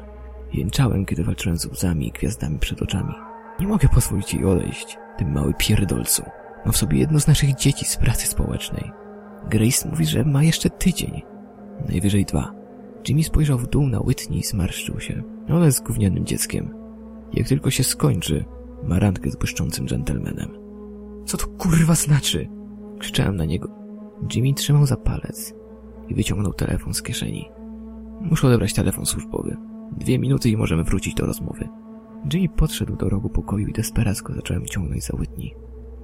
Jęczałem, 0.53 1.07
kiedy 1.07 1.25
walczyłem 1.25 1.59
z 1.59 1.67
łzami 1.67 2.09
i 2.09 2.13
gwiazdami 2.13 2.59
przed 2.59 2.83
oczami. 2.83 3.15
Nie 3.61 3.67
mogę 3.67 3.89
pozwolić 3.89 4.35
jej 4.35 4.45
odejść, 4.45 4.99
tym 5.19 5.33
mały 5.33 5.55
pierdolcu. 5.55 6.23
Ma 6.67 6.73
w 6.73 6.77
sobie 6.77 6.99
jedno 6.99 7.21
z 7.21 7.27
naszych 7.27 7.55
dzieci 7.55 7.85
z 7.85 7.97
pracy 7.97 8.27
społecznej. 8.27 8.93
Grace 9.51 9.89
mówi, 9.89 10.07
że 10.07 10.25
ma 10.25 10.43
jeszcze 10.43 10.71
tydzień. 10.71 11.23
Najwyżej 11.89 12.25
dwa. 12.25 12.53
Jimmy 13.09 13.25
spojrzał 13.25 13.59
w 13.59 13.67
dół 13.67 13.87
na 13.87 14.01
Whitney 14.01 14.39
i 14.39 14.45
zmarszczył 14.45 15.01
się. 15.01 15.23
Ona 15.49 15.67
jest 15.67 15.87
gównianym 15.87 16.27
dzieckiem. 16.27 16.75
Jak 17.33 17.49
tylko 17.49 17.71
się 17.71 17.85
skończy, 17.85 18.45
ma 18.83 18.99
randkę 18.99 19.31
z 19.31 19.37
błyszczącym 19.37 19.87
dżentelmenem. 19.87 20.49
Co 21.27 21.37
to 21.37 21.47
kurwa 21.47 21.95
znaczy? 21.95 22.49
Krzyczałem 22.99 23.37
na 23.37 23.45
niego. 23.45 23.86
Jimmy 24.35 24.55
trzymał 24.55 24.87
za 24.87 24.97
palec 24.97 25.55
i 26.09 26.15
wyciągnął 26.15 26.53
telefon 26.53 26.95
z 26.95 27.03
kieszeni. 27.03 27.49
Muszę 28.21 28.47
odebrać 28.47 28.75
telefon 28.75 29.07
służbowy. 29.07 29.57
Dwie 29.97 30.19
minuty 30.19 30.51
i 30.51 30.57
możemy 30.57 30.85
wrócić 30.85 31.15
do 31.15 31.27
rozmowy. 31.27 31.69
Jimmy 32.33 32.49
podszedł 32.49 32.97
do 32.97 33.09
rogu 33.09 33.29
pokoju 33.29 33.69
i 33.69 33.73
desperacko 33.73 34.33
zacząłem 34.33 34.67
ciągnąć 34.67 35.05
za 35.05 35.17
Whitney. 35.17 35.55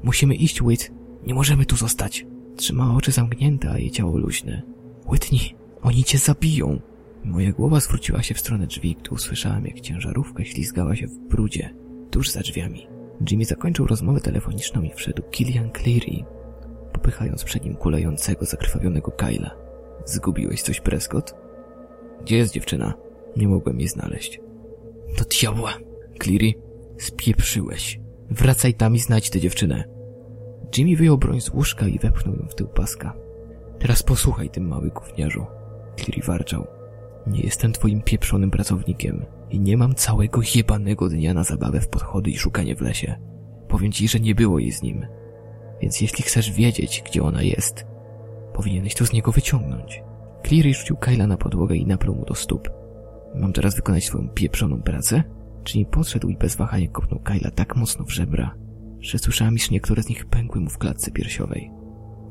Musimy 0.02 0.34
iść, 0.34 0.62
Whit. 0.62 0.92
Nie 1.26 1.34
możemy 1.34 1.66
tu 1.66 1.76
zostać. 1.76 2.26
Trzymała 2.56 2.94
oczy 2.94 3.12
zamknięte, 3.12 3.70
a 3.70 3.78
jej 3.78 3.90
ciało 3.90 4.18
luźne. 4.18 4.62
Whitney, 5.06 5.40
oni 5.82 6.04
cię 6.04 6.18
zabiją. 6.18 6.80
Moja 7.24 7.52
głowa 7.52 7.80
zwróciła 7.80 8.22
się 8.22 8.34
w 8.34 8.40
stronę 8.40 8.66
drzwi, 8.66 8.96
gdy 9.00 9.10
usłyszałem, 9.10 9.66
jak 9.66 9.80
ciężarówka 9.80 10.44
ślizgała 10.44 10.96
się 10.96 11.06
w 11.06 11.18
brudzie, 11.18 11.74
tuż 12.10 12.30
za 12.30 12.40
drzwiami. 12.40 12.86
Jimmy 13.30 13.44
zakończył 13.44 13.86
rozmowę 13.86 14.20
telefoniczną 14.20 14.82
i 14.82 14.90
wszedł 14.90 15.22
Killian 15.30 15.70
Cleary, 15.70 16.24
popychając 16.92 17.44
przed 17.44 17.64
nim 17.64 17.76
kulejącego, 17.76 18.44
zakrwawionego 18.44 19.10
Kyla. 19.10 19.50
Zgubiłeś 20.04 20.62
coś, 20.62 20.80
Prescott? 20.80 21.34
Gdzie 22.22 22.36
jest 22.36 22.52
dziewczyna? 22.52 22.94
Nie 23.36 23.48
mogłem 23.48 23.80
jej 23.80 23.88
znaleźć. 23.88 24.40
Do 25.18 25.24
diabła! 25.24 25.72
Cleary, 26.18 26.52
spieprzyłeś. 26.98 28.00
Wracaj 28.30 28.74
tam 28.74 28.94
i 28.94 28.98
znajdź 28.98 29.30
tę 29.30 29.40
dziewczynę. 29.40 29.84
Jimmy 30.76 30.96
wyjął 30.96 31.18
broń 31.18 31.40
z 31.40 31.50
łóżka 31.50 31.88
i 31.88 31.98
wepchnął 31.98 32.34
ją 32.36 32.46
w 32.48 32.54
tył 32.54 32.68
paska. 32.68 33.14
Teraz 33.78 34.02
posłuchaj, 34.02 34.50
tym 34.50 34.68
mały 34.68 34.90
gówniarzu. 34.90 35.46
Cleary 35.96 36.22
warczał. 36.26 36.66
Nie 37.26 37.40
jestem 37.40 37.72
twoim 37.72 38.02
pieprzonym 38.02 38.50
pracownikiem 38.50 39.24
i 39.50 39.60
nie 39.60 39.76
mam 39.76 39.94
całego 39.94 40.40
jebanego 40.54 41.08
dnia 41.08 41.34
na 41.34 41.44
zabawę 41.44 41.80
w 41.80 41.88
podchody 41.88 42.30
i 42.30 42.38
szukanie 42.38 42.76
w 42.76 42.80
lesie. 42.80 43.14
Powiem 43.68 43.92
ci, 43.92 44.08
że 44.08 44.20
nie 44.20 44.34
było 44.34 44.58
jej 44.58 44.72
z 44.72 44.82
nim. 44.82 45.06
Więc 45.82 46.00
jeśli 46.00 46.24
chcesz 46.24 46.52
wiedzieć, 46.52 47.02
gdzie 47.06 47.22
ona 47.22 47.42
jest, 47.42 47.86
powinieneś 48.54 48.94
to 48.94 49.06
z 49.06 49.12
niego 49.12 49.32
wyciągnąć. 49.32 50.02
Cleary 50.46 50.74
rzucił 50.74 50.96
Kyla 50.96 51.26
na 51.26 51.36
podłogę 51.36 51.76
i 51.76 51.86
napluł 51.86 52.16
mu 52.16 52.24
do 52.24 52.34
stóp. 52.34 52.70
Mam 53.34 53.52
teraz 53.52 53.76
wykonać 53.76 54.04
swoją 54.04 54.28
pieprzoną 54.28 54.82
pracę? 54.82 55.22
Czyli 55.64 55.86
podszedł 55.86 56.28
i 56.28 56.36
bez 56.36 56.56
wahania 56.56 56.88
kopnął 56.88 57.20
Kyla 57.20 57.50
tak 57.50 57.76
mocno 57.76 58.04
w 58.04 58.10
żebra, 58.10 58.54
że 59.00 59.18
słyszałem, 59.18 59.54
iż 59.54 59.70
niektóre 59.70 60.02
z 60.02 60.08
nich 60.08 60.26
pękły 60.26 60.60
mu 60.60 60.70
w 60.70 60.78
klatce 60.78 61.10
piersiowej. 61.10 61.70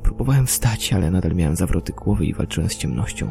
Próbowałem 0.02 0.46
wstać, 0.46 0.92
ale 0.92 1.10
nadal 1.10 1.34
miałem 1.34 1.56
zawroty 1.56 1.92
głowy 1.92 2.26
i 2.26 2.34
walczyłem 2.34 2.70
z 2.70 2.76
ciemnością. 2.76 3.30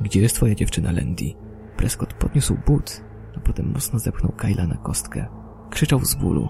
Gdzie 0.00 0.20
jest 0.20 0.34
twoja 0.34 0.54
dziewczyna 0.54 0.92
Landy? 0.92 1.32
Prescott 1.76 2.14
podniósł 2.14 2.56
but, 2.66 3.02
a 3.36 3.40
potem 3.40 3.72
mocno 3.72 3.98
zepchnął 3.98 4.32
Kyla 4.32 4.66
na 4.66 4.76
kostkę. 4.76 5.26
Krzyczał 5.70 6.04
z 6.04 6.14
bólu. 6.14 6.48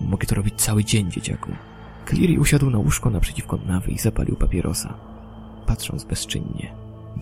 Mogę 0.00 0.26
to 0.26 0.34
robić 0.34 0.54
cały 0.54 0.84
dzień, 0.84 1.10
dzieciaku. 1.10 1.52
Cleary 2.06 2.40
usiadł 2.40 2.70
na 2.70 2.78
łóżko 2.78 3.10
naprzeciwko 3.10 3.58
Nawy 3.66 3.90
i 3.90 3.98
zapalił 3.98 4.36
papierosa, 4.36 4.94
patrząc 5.66 6.04
bezczynnie. 6.04 6.74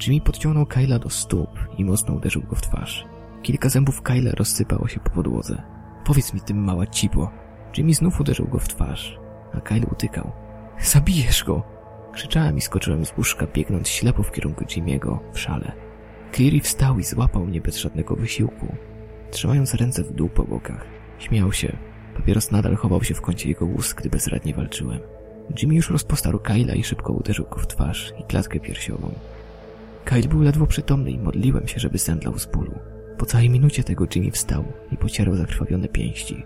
Jimmy 0.06 0.20
podciągnął 0.20 0.66
Kyla 0.66 0.98
do 0.98 1.10
stóp 1.10 1.50
i 1.78 1.84
mocno 1.84 2.14
uderzył 2.14 2.42
go 2.42 2.56
w 2.56 2.60
twarz. 2.60 3.06
Kilka 3.42 3.68
zębów 3.68 4.02
Kyla 4.02 4.30
rozsypało 4.30 4.88
się 4.88 5.00
po 5.00 5.10
podłodze. 5.10 5.62
Powiedz 6.04 6.34
mi, 6.34 6.40
tym 6.40 6.64
mała 6.64 6.86
cipo. 6.86 7.30
Jimmy 7.76 7.94
znów 7.94 8.20
uderzył 8.20 8.46
go 8.46 8.58
w 8.58 8.68
twarz, 8.68 9.18
a 9.54 9.60
Kyle 9.60 9.86
utykał. 9.86 10.32
Zabijesz 10.80 11.44
go! 11.44 11.62
Krzyczałem 12.12 12.56
i 12.56 12.60
skoczyłem 12.60 13.06
z 13.06 13.12
łóżka, 13.18 13.46
biegnąc 13.46 13.88
ślepo 13.88 14.22
w 14.22 14.32
kierunku 14.32 14.64
Jimmy'ego 14.64 15.18
w 15.32 15.38
szale. 15.38 15.72
Cleary 16.32 16.60
wstał 16.60 16.98
i 16.98 17.04
złapał 17.04 17.46
mnie 17.46 17.60
bez 17.60 17.76
żadnego 17.76 18.16
wysiłku, 18.16 18.76
trzymając 19.30 19.74
ręce 19.74 20.02
w 20.02 20.12
dół 20.12 20.28
po 20.28 20.44
bokach. 20.44 20.86
Śmiał 21.18 21.52
się. 21.52 21.89
Papieros 22.20 22.50
nadal 22.50 22.76
chował 22.76 23.04
się 23.04 23.14
w 23.14 23.20
kącie 23.20 23.48
jego 23.48 23.66
ust, 23.66 23.94
gdy 23.94 24.10
bezradnie 24.10 24.54
walczyłem. 24.54 25.00
Jimmy 25.62 25.74
już 25.74 25.90
rozpostarł 25.90 26.38
Kyla 26.38 26.74
i 26.74 26.84
szybko 26.84 27.12
uderzył 27.12 27.46
go 27.50 27.58
w 27.58 27.66
twarz 27.66 28.12
i 28.20 28.24
klatkę 28.24 28.60
piersiową. 28.60 29.12
Kyle 30.04 30.28
był 30.28 30.42
ledwo 30.42 30.66
przytomny 30.66 31.10
i 31.10 31.18
modliłem 31.18 31.68
się, 31.68 31.80
żeby 31.80 31.98
zemdlał 31.98 32.38
z 32.38 32.46
bólu. 32.46 32.78
Po 33.18 33.26
całej 33.26 33.50
minucie 33.50 33.84
tego 33.84 34.06
Jimmy 34.14 34.30
wstał 34.30 34.64
i 34.92 34.96
pocierał 34.96 35.36
zakrwawione 35.36 35.88
pięści. 35.88 36.44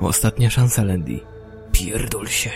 Ostatnia 0.00 0.50
szansa, 0.50 0.84
Landy. 0.84 1.20
Pierdol 1.72 2.26
się. 2.26 2.50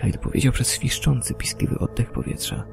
Kyle 0.00 0.18
powiedział 0.18 0.52
przez 0.52 0.72
świszczący, 0.72 1.34
piskliwy 1.34 1.78
oddech 1.78 2.10
powietrza. 2.10 2.64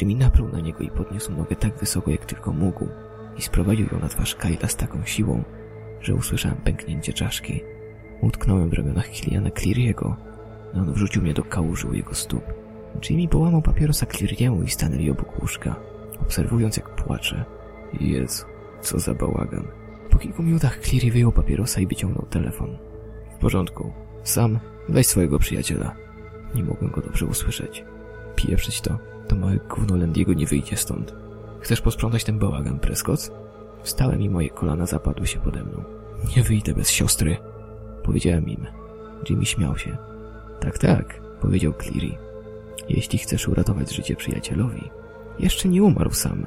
Jimmy 0.00 0.14
napluł 0.14 0.48
na 0.48 0.60
niego 0.60 0.78
i 0.80 0.90
podniósł 0.90 1.32
nogę 1.32 1.56
tak 1.56 1.78
wysoko, 1.78 2.10
jak 2.10 2.26
tylko 2.26 2.52
mógł 2.52 2.88
i 3.38 3.42
sprowadził 3.42 3.86
ją 3.92 4.00
na 4.00 4.08
twarz 4.08 4.34
Kyla 4.34 4.68
z 4.68 4.76
taką 4.76 5.04
siłą, 5.04 5.44
że 6.00 6.14
usłyszałem 6.14 6.56
pęknięcie 6.56 7.12
czaszki. 7.12 7.60
Utknąłem 8.20 8.70
w 8.70 8.72
ramionach 8.72 9.10
Kiliana 9.10 9.50
Cleary'ego, 9.50 10.14
a 10.74 10.78
on 10.78 10.92
wrzucił 10.92 11.22
mnie 11.22 11.34
do 11.34 11.44
kałuży 11.44 11.88
u 11.88 11.94
jego 11.94 12.14
stóp. 12.14 12.42
Jimmy 13.10 13.28
połamał 13.28 13.62
papierosa 13.62 14.06
Cleary'emu 14.06 14.64
i 14.64 14.70
stanęli 14.70 15.10
obok 15.10 15.40
łóżka, 15.42 15.76
obserwując 16.22 16.76
jak 16.76 16.94
płacze. 16.94 17.44
Jezu, 18.00 18.44
co 18.80 18.98
za 18.98 19.14
bałagan. 19.14 19.64
Po 20.10 20.18
kilku 20.18 20.42
minutach 20.42 20.78
Cleary 20.78 21.10
wyjął 21.10 21.32
papierosa 21.32 21.80
i 21.80 21.86
wyciągnął 21.86 22.26
telefon. 22.30 22.78
W 23.36 23.40
porządku. 23.40 23.92
Sam, 24.22 24.58
weź 24.88 25.06
swojego 25.06 25.38
przyjaciela. 25.38 25.94
Nie 26.54 26.64
mogłem 26.64 26.90
go 26.90 27.00
dobrze 27.00 27.26
usłyszeć. 27.26 27.84
Pieprzyć 28.36 28.80
to. 28.80 28.98
To 29.28 29.36
małe 29.36 29.56
gówno 29.56 29.96
Landiego 29.96 30.32
nie 30.32 30.46
wyjdzie 30.46 30.76
stąd. 30.76 31.14
Chcesz 31.60 31.80
posprzątać 31.80 32.24
ten 32.24 32.38
bałagan, 32.38 32.78
Prescott? 32.78 33.32
Wstałem 33.82 34.22
i 34.22 34.30
moje 34.30 34.50
kolana 34.50 34.86
zapadły 34.86 35.26
się 35.26 35.40
pode 35.40 35.64
mną. 35.64 35.84
Nie 36.36 36.42
wyjdę 36.42 36.74
bez 36.74 36.90
siostry, 36.90 37.36
powiedziałem 38.10 38.48
im. 38.48 38.66
Jimmy 39.28 39.46
śmiał 39.46 39.78
się. 39.78 39.96
Tak, 40.60 40.78
tak, 40.78 41.20
powiedział 41.40 41.72
Cleary. 41.72 42.18
Jeśli 42.88 43.18
chcesz 43.18 43.48
uratować 43.48 43.94
życie 43.94 44.16
przyjacielowi, 44.16 44.90
jeszcze 45.38 45.68
nie 45.68 45.82
umarł 45.82 46.10
sam, 46.10 46.46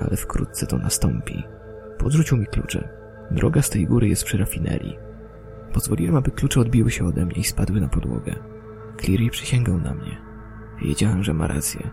ale 0.00 0.16
wkrótce 0.16 0.66
to 0.66 0.78
nastąpi. 0.78 1.42
Podrzucił 1.98 2.36
mi 2.36 2.46
klucze. 2.46 2.88
Droga 3.30 3.62
z 3.62 3.70
tej 3.70 3.86
góry 3.86 4.08
jest 4.08 4.24
przy 4.24 4.38
rafinerii. 4.38 4.98
Pozwoliłem, 5.72 6.16
aby 6.16 6.30
klucze 6.30 6.60
odbiły 6.60 6.90
się 6.90 7.06
ode 7.06 7.26
mnie 7.26 7.36
i 7.36 7.44
spadły 7.44 7.80
na 7.80 7.88
podłogę. 7.88 8.34
Cleary 9.00 9.30
przysięgał 9.30 9.78
na 9.78 9.94
mnie. 9.94 10.16
Wiedziałem, 10.82 11.24
że 11.24 11.34
ma 11.34 11.46
rację. 11.46 11.90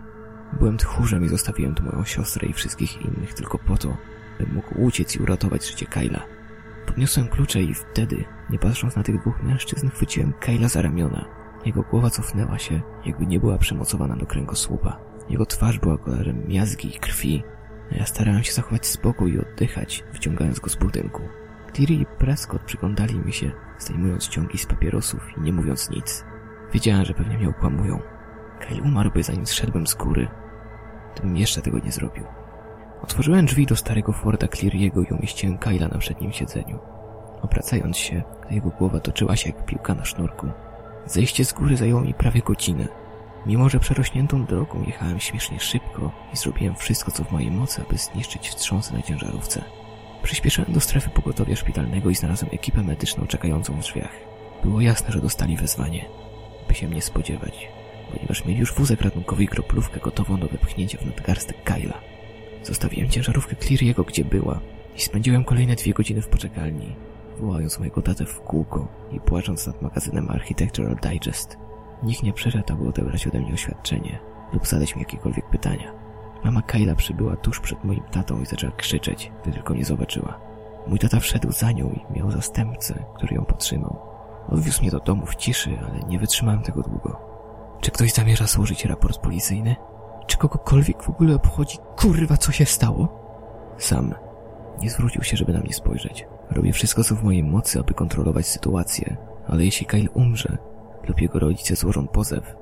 Byłem 0.58 0.76
tchórzem 0.76 1.24
i 1.24 1.28
zostawiłem 1.28 1.74
tu 1.74 1.82
moją 1.82 2.04
siostrę 2.04 2.48
i 2.48 2.52
wszystkich 2.52 3.02
innych 3.02 3.34
tylko 3.34 3.58
po 3.58 3.76
to, 3.76 3.96
bym 4.38 4.54
mógł 4.54 4.82
uciec 4.82 5.16
i 5.16 5.22
uratować 5.22 5.66
życie 5.66 5.86
Kyla. 5.86 6.35
Podniosłem 6.86 7.28
klucze 7.28 7.62
i 7.62 7.74
wtedy, 7.74 8.24
nie 8.50 8.58
patrząc 8.58 8.96
na 8.96 9.02
tych 9.02 9.20
dwóch 9.20 9.42
mężczyzn, 9.42 9.88
chwyciłem 9.88 10.32
Kyla 10.32 10.68
za 10.68 10.82
ramiona. 10.82 11.24
Jego 11.64 11.82
głowa 11.82 12.10
cofnęła 12.10 12.58
się, 12.58 12.80
jakby 13.04 13.26
nie 13.26 13.40
była 13.40 13.58
przymocowana 13.58 14.16
do 14.16 14.26
kręgosłupa. 14.26 14.98
Jego 15.28 15.46
twarz 15.46 15.78
była 15.78 15.98
kolorem 15.98 16.48
miazgi 16.48 16.96
i 16.96 16.98
krwi, 16.98 17.44
a 17.92 17.94
ja 17.96 18.06
starałem 18.06 18.44
się 18.44 18.52
zachować 18.52 18.86
spokój 18.86 19.32
i 19.32 19.38
oddychać, 19.38 20.04
wyciągając 20.12 20.60
go 20.60 20.70
z 20.70 20.76
budynku. 20.76 21.22
Cleary 21.72 21.94
i 21.94 22.06
Prescott 22.06 22.62
przyglądali 22.62 23.18
mi 23.18 23.32
się, 23.32 23.50
zdejmując 23.78 24.28
ciągi 24.28 24.58
z 24.58 24.66
papierosów 24.66 25.38
i 25.38 25.40
nie 25.40 25.52
mówiąc 25.52 25.90
nic. 25.90 26.24
Wiedziałem, 26.72 27.04
że 27.04 27.14
pewnie 27.14 27.38
mnie 27.38 27.48
okłamują. 27.48 28.00
Kyle 28.60 28.82
umarłby 28.82 29.22
zanim 29.22 29.46
zszedłem 29.46 29.86
z 29.86 29.94
góry, 29.94 30.28
gdybym 31.12 31.36
jeszcze 31.36 31.62
tego 31.62 31.78
nie 31.78 31.92
zrobił. 31.92 32.24
Otworzyłem 33.02 33.46
drzwi 33.46 33.66
do 33.66 33.76
starego 33.76 34.12
Forda 34.12 34.46
Cleary'ego 34.46 35.04
i 35.10 35.14
umieściłem 35.14 35.58
Kyla 35.58 35.88
na 35.88 35.98
przednim 35.98 36.32
siedzeniu. 36.32 36.78
Obracając 37.42 37.96
się, 37.96 38.22
jego 38.50 38.70
głowa 38.70 39.00
toczyła 39.00 39.36
się 39.36 39.50
jak 39.50 39.66
piłka 39.66 39.94
na 39.94 40.04
sznurku. 40.04 40.46
Zejście 41.06 41.44
z 41.44 41.52
góry 41.52 41.76
zajęło 41.76 42.00
mi 42.00 42.14
prawie 42.14 42.40
godzinę. 42.40 42.88
Mimo, 43.46 43.68
że 43.68 43.80
przerośniętą 43.80 44.44
drogą 44.44 44.82
jechałem 44.86 45.20
śmiesznie 45.20 45.60
szybko 45.60 46.12
i 46.32 46.36
zrobiłem 46.36 46.74
wszystko, 46.74 47.10
co 47.10 47.24
w 47.24 47.32
mojej 47.32 47.50
mocy, 47.50 47.82
aby 47.82 47.98
zniszczyć 47.98 48.48
wstrząsy 48.48 48.94
na 48.94 49.02
ciężarówce. 49.02 49.64
Przyspieszyłem 50.22 50.72
do 50.72 50.80
strefy 50.80 51.10
pogotowia 51.10 51.56
szpitalnego 51.56 52.10
i 52.10 52.14
znalazłem 52.14 52.50
ekipę 52.54 52.82
medyczną 52.82 53.26
czekającą 53.26 53.72
w 53.72 53.80
drzwiach. 53.80 54.12
Było 54.64 54.80
jasne, 54.80 55.12
że 55.12 55.20
dostali 55.20 55.56
wezwanie, 55.56 56.04
by 56.68 56.74
się 56.74 56.88
mnie 56.88 57.02
spodziewać, 57.02 57.68
ponieważ 58.12 58.44
mieli 58.44 58.60
już 58.60 58.74
wózek 58.74 59.00
ratunkowy 59.00 59.44
i 59.44 59.48
kroplówkę 59.48 60.00
gotową 60.00 60.40
do 60.40 60.48
wypchnięcia 60.48 60.98
w 60.98 61.06
nadgarstek 61.06 61.62
Kyla. 61.64 62.15
Zostawiłem 62.66 63.08
ciężarówkę 63.08 63.56
Cleary'ego 63.56 64.04
gdzie 64.04 64.24
była 64.24 64.60
i 64.96 65.00
spędziłem 65.00 65.44
kolejne 65.44 65.74
dwie 65.74 65.92
godziny 65.92 66.22
w 66.22 66.28
poczekalni, 66.28 66.96
wołając 67.40 67.78
mojego 67.78 68.02
tatę 68.02 68.24
w 68.24 68.40
kółko 68.40 68.88
i 69.12 69.20
płacząc 69.20 69.66
nad 69.66 69.82
magazynem 69.82 70.30
Architectural 70.30 70.96
Digest. 70.96 71.56
Nikt 72.02 72.22
nie 72.22 72.32
przyszedł, 72.32 72.72
aby 72.72 72.88
odebrać 72.88 73.26
ode 73.26 73.40
mnie 73.40 73.54
oświadczenie 73.54 74.18
lub 74.52 74.66
zadać 74.66 74.94
mi 74.94 75.02
jakiekolwiek 75.02 75.50
pytania. 75.50 75.92
Mama 76.44 76.62
Kyla 76.62 76.94
przybyła 76.94 77.36
tuż 77.36 77.60
przed 77.60 77.84
moim 77.84 78.02
tatą 78.10 78.40
i 78.40 78.46
zaczęła 78.46 78.72
krzyczeć, 78.72 79.32
gdy 79.42 79.52
tylko 79.52 79.74
nie 79.74 79.84
zobaczyła. 79.84 80.40
Mój 80.86 80.98
tata 80.98 81.20
wszedł 81.20 81.52
za 81.52 81.72
nią 81.72 81.90
i 81.90 82.18
miał 82.18 82.30
zastępcę, 82.30 83.04
który 83.14 83.34
ją 83.34 83.44
podtrzymał. 83.44 83.98
Odwiózł 84.48 84.80
mnie 84.82 84.90
do 84.90 85.00
domu 85.00 85.26
w 85.26 85.36
ciszy, 85.36 85.78
ale 85.88 86.00
nie 86.08 86.18
wytrzymałem 86.18 86.62
tego 86.62 86.82
długo. 86.82 87.20
Czy 87.80 87.90
ktoś 87.90 88.12
zamierza 88.12 88.46
złożyć 88.46 88.84
raport 88.84 89.18
policyjny? 89.18 89.76
Czy 90.26 90.36
kogokolwiek 90.38 91.02
w 91.02 91.08
ogóle 91.08 91.34
obchodzi, 91.34 91.78
kurwa, 91.96 92.36
co 92.36 92.52
się 92.52 92.66
stało? 92.66 93.26
Sam 93.78 94.14
nie 94.82 94.90
zwrócił 94.90 95.22
się, 95.22 95.36
żeby 95.36 95.52
na 95.52 95.60
mnie 95.60 95.72
spojrzeć. 95.72 96.26
Robię 96.50 96.72
wszystko, 96.72 97.04
co 97.04 97.14
w 97.14 97.22
mojej 97.22 97.44
mocy, 97.44 97.80
aby 97.80 97.94
kontrolować 97.94 98.46
sytuację, 98.46 99.16
ale 99.46 99.64
jeśli 99.64 99.86
Kyle 99.86 100.10
umrze 100.10 100.58
lub 101.08 101.20
jego 101.20 101.38
rodzice 101.38 101.76
złożą 101.76 102.06
pozew, 102.06 102.56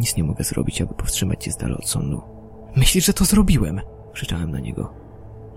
nic 0.00 0.16
nie 0.16 0.24
mogę 0.24 0.44
zrobić, 0.44 0.82
aby 0.82 0.94
powstrzymać 0.94 1.44
cię 1.44 1.52
z 1.52 1.56
dala 1.56 1.76
od 1.76 1.88
sądu. 1.88 2.22
Myślisz, 2.76 3.06
że 3.06 3.12
to 3.12 3.24
zrobiłem? 3.24 3.80
Krzyczałem 4.12 4.50
na 4.50 4.60
niego. 4.60 4.94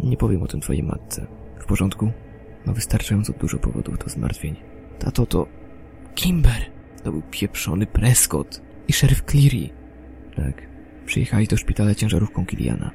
Nie 0.04 0.17
powiem 0.17 0.43
o 0.43 0.48
tym 0.48 0.62
twojej 0.62 0.84
matce. 0.84 1.28
W 1.60 1.65
porządku? 1.65 2.12
Ma 2.65 2.74
wystarczająco 2.74 3.34
dużo 3.34 3.58
powodów 3.58 3.98
do 3.98 4.10
zmartwień. 4.10 4.56
Tato 5.00 5.26
to... 5.26 5.48
Kimber! 6.15 6.65
To 7.04 7.12
był 7.12 7.21
pieprzony 7.32 7.86
Prescott 7.88 8.62
i 8.88 8.93
szeryf 8.93 9.24
Cleary. 9.24 9.69
Tak. 10.36 10.75
Przyjechali 11.06 11.48
do 11.48 11.58
szpitala 11.58 11.96
ciężarówką 11.96 12.46
Kiliana. 12.46 12.91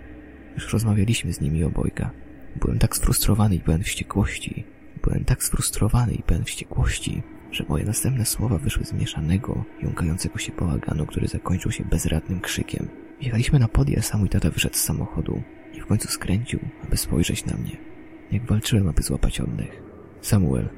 Już 0.54 0.72
rozmawialiśmy 0.72 1.32
z 1.32 1.40
nimi 1.40 1.64
obojga. 1.64 2.10
Byłem 2.56 2.78
tak 2.78 2.96
sfrustrowany 2.96 3.54
i 3.54 3.60
pełen 3.60 3.82
wściekłości. 3.82 4.64
Byłem 5.02 5.24
tak 5.24 5.44
sfrustrowany 5.44 6.14
i 6.14 6.22
pełen 6.22 6.44
wściekłości, 6.44 7.22
że 7.52 7.64
moje 7.68 7.84
następne 7.84 8.26
słowa 8.26 8.58
wyszły 8.58 8.84
z 8.84 8.92
mieszanego, 8.92 9.64
jąkającego 9.82 10.38
się 10.38 10.52
bałaganu, 10.52 11.06
który 11.06 11.28
zakończył 11.28 11.72
się 11.72 11.84
bezradnym 11.84 12.40
krzykiem. 12.40 12.88
Jechaliśmy 13.20 13.58
na 13.58 13.68
podjazd, 13.68 14.14
a 14.14 14.18
mój 14.18 14.28
tata 14.28 14.50
wyszedł 14.50 14.76
z 14.76 14.80
samochodu 14.80 15.42
i 15.74 15.80
w 15.80 15.86
końcu 15.86 16.08
skręcił, 16.08 16.60
aby 16.84 16.96
spojrzeć 16.96 17.46
na 17.46 17.56
mnie. 17.56 17.76
Jak 18.32 18.46
walczyłem, 18.46 18.88
aby 18.88 19.02
złapać 19.02 19.40
oddech. 19.40 19.82
Samuel, 20.20 20.68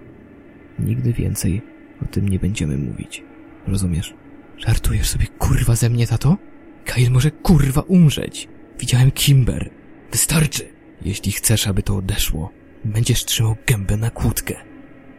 nigdy 0.78 1.12
więcej 1.12 1.62
o 2.02 2.04
tym 2.04 2.28
nie 2.28 2.38
będziemy 2.38 2.78
mówić. 2.78 3.24
Rozumiesz? 3.66 4.14
Żartujesz 4.58 5.08
sobie 5.08 5.26
kurwa 5.38 5.74
ze 5.74 5.90
mnie, 5.90 6.06
tato? 6.06 6.36
Kyle 6.84 7.10
może 7.10 7.30
kurwa 7.30 7.80
umrzeć. 7.80 8.48
Widziałem 8.78 9.10
Kimber. 9.10 9.70
Wystarczy. 10.12 10.72
Jeśli 11.04 11.32
chcesz, 11.32 11.66
aby 11.66 11.82
to 11.82 11.96
odeszło, 11.96 12.50
będziesz 12.84 13.24
trzymał 13.24 13.56
gębę 13.66 13.96
na 13.96 14.10
kłódkę. 14.10 14.56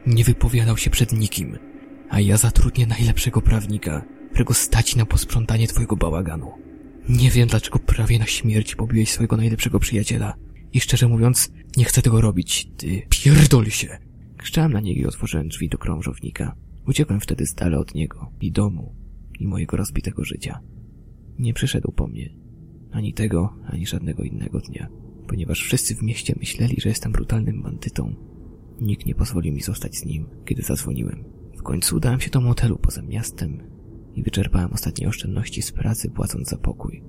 Nie 0.07 0.23
wypowiadał 0.23 0.77
się 0.77 0.89
przed 0.89 1.13
nikim, 1.13 1.57
a 2.09 2.19
ja 2.19 2.37
zatrudnię 2.37 2.87
najlepszego 2.87 3.41
prawnika, 3.41 4.05
którego 4.29 4.53
stać 4.53 4.95
na 4.95 5.05
posprzątanie 5.05 5.67
twojego 5.67 5.95
bałaganu. 5.95 6.51
Nie 7.09 7.29
wiem, 7.29 7.47
dlaczego 7.47 7.79
prawie 7.79 8.19
na 8.19 8.25
śmierć 8.25 8.75
pobiłeś 8.75 9.11
swojego 9.11 9.37
najlepszego 9.37 9.79
przyjaciela. 9.79 10.33
I 10.73 10.79
szczerze 10.79 11.07
mówiąc, 11.07 11.51
nie 11.77 11.85
chcę 11.85 12.01
tego 12.01 12.21
robić. 12.21 12.67
Ty 12.77 13.01
pierdol 13.09 13.65
się! 13.65 13.97
Krzyczałem 14.37 14.73
na 14.73 14.79
niego 14.79 15.01
i 15.01 15.05
otworzyłem 15.05 15.47
drzwi 15.47 15.69
do 15.69 15.77
krążownika. 15.77 16.55
Uciekłem 16.87 17.19
wtedy 17.19 17.45
dala 17.55 17.77
od 17.77 17.95
niego 17.95 18.31
i 18.41 18.51
domu 18.51 18.95
i 19.39 19.47
mojego 19.47 19.77
rozbitego 19.77 20.23
życia. 20.23 20.59
Nie 21.39 21.53
przyszedł 21.53 21.91
po 21.91 22.07
mnie. 22.07 22.29
Ani 22.91 23.13
tego, 23.13 23.53
ani 23.65 23.85
żadnego 23.85 24.23
innego 24.23 24.59
dnia. 24.59 24.89
Ponieważ 25.27 25.59
wszyscy 25.59 25.95
w 25.95 26.01
mieście 26.03 26.35
myśleli, 26.39 26.81
że 26.81 26.89
jestem 26.89 27.11
brutalnym 27.11 27.61
bandytą, 27.61 28.15
nikt 28.81 29.05
nie 29.05 29.15
pozwolił 29.15 29.53
mi 29.53 29.61
zostać 29.61 29.95
z 29.95 30.05
nim, 30.05 30.25
kiedy 30.45 30.61
zadzwoniłem. 30.61 31.23
W 31.57 31.63
końcu 31.63 31.95
udałem 31.95 32.19
się 32.19 32.29
do 32.29 32.41
motelu 32.41 32.77
poza 32.77 33.01
miastem 33.01 33.63
i 34.15 34.23
wyczerpałem 34.23 34.73
ostatnie 34.73 35.07
oszczędności 35.07 35.61
z 35.61 35.71
pracy, 35.71 36.09
płacąc 36.09 36.49
za 36.49 36.57
pokój. 36.57 37.03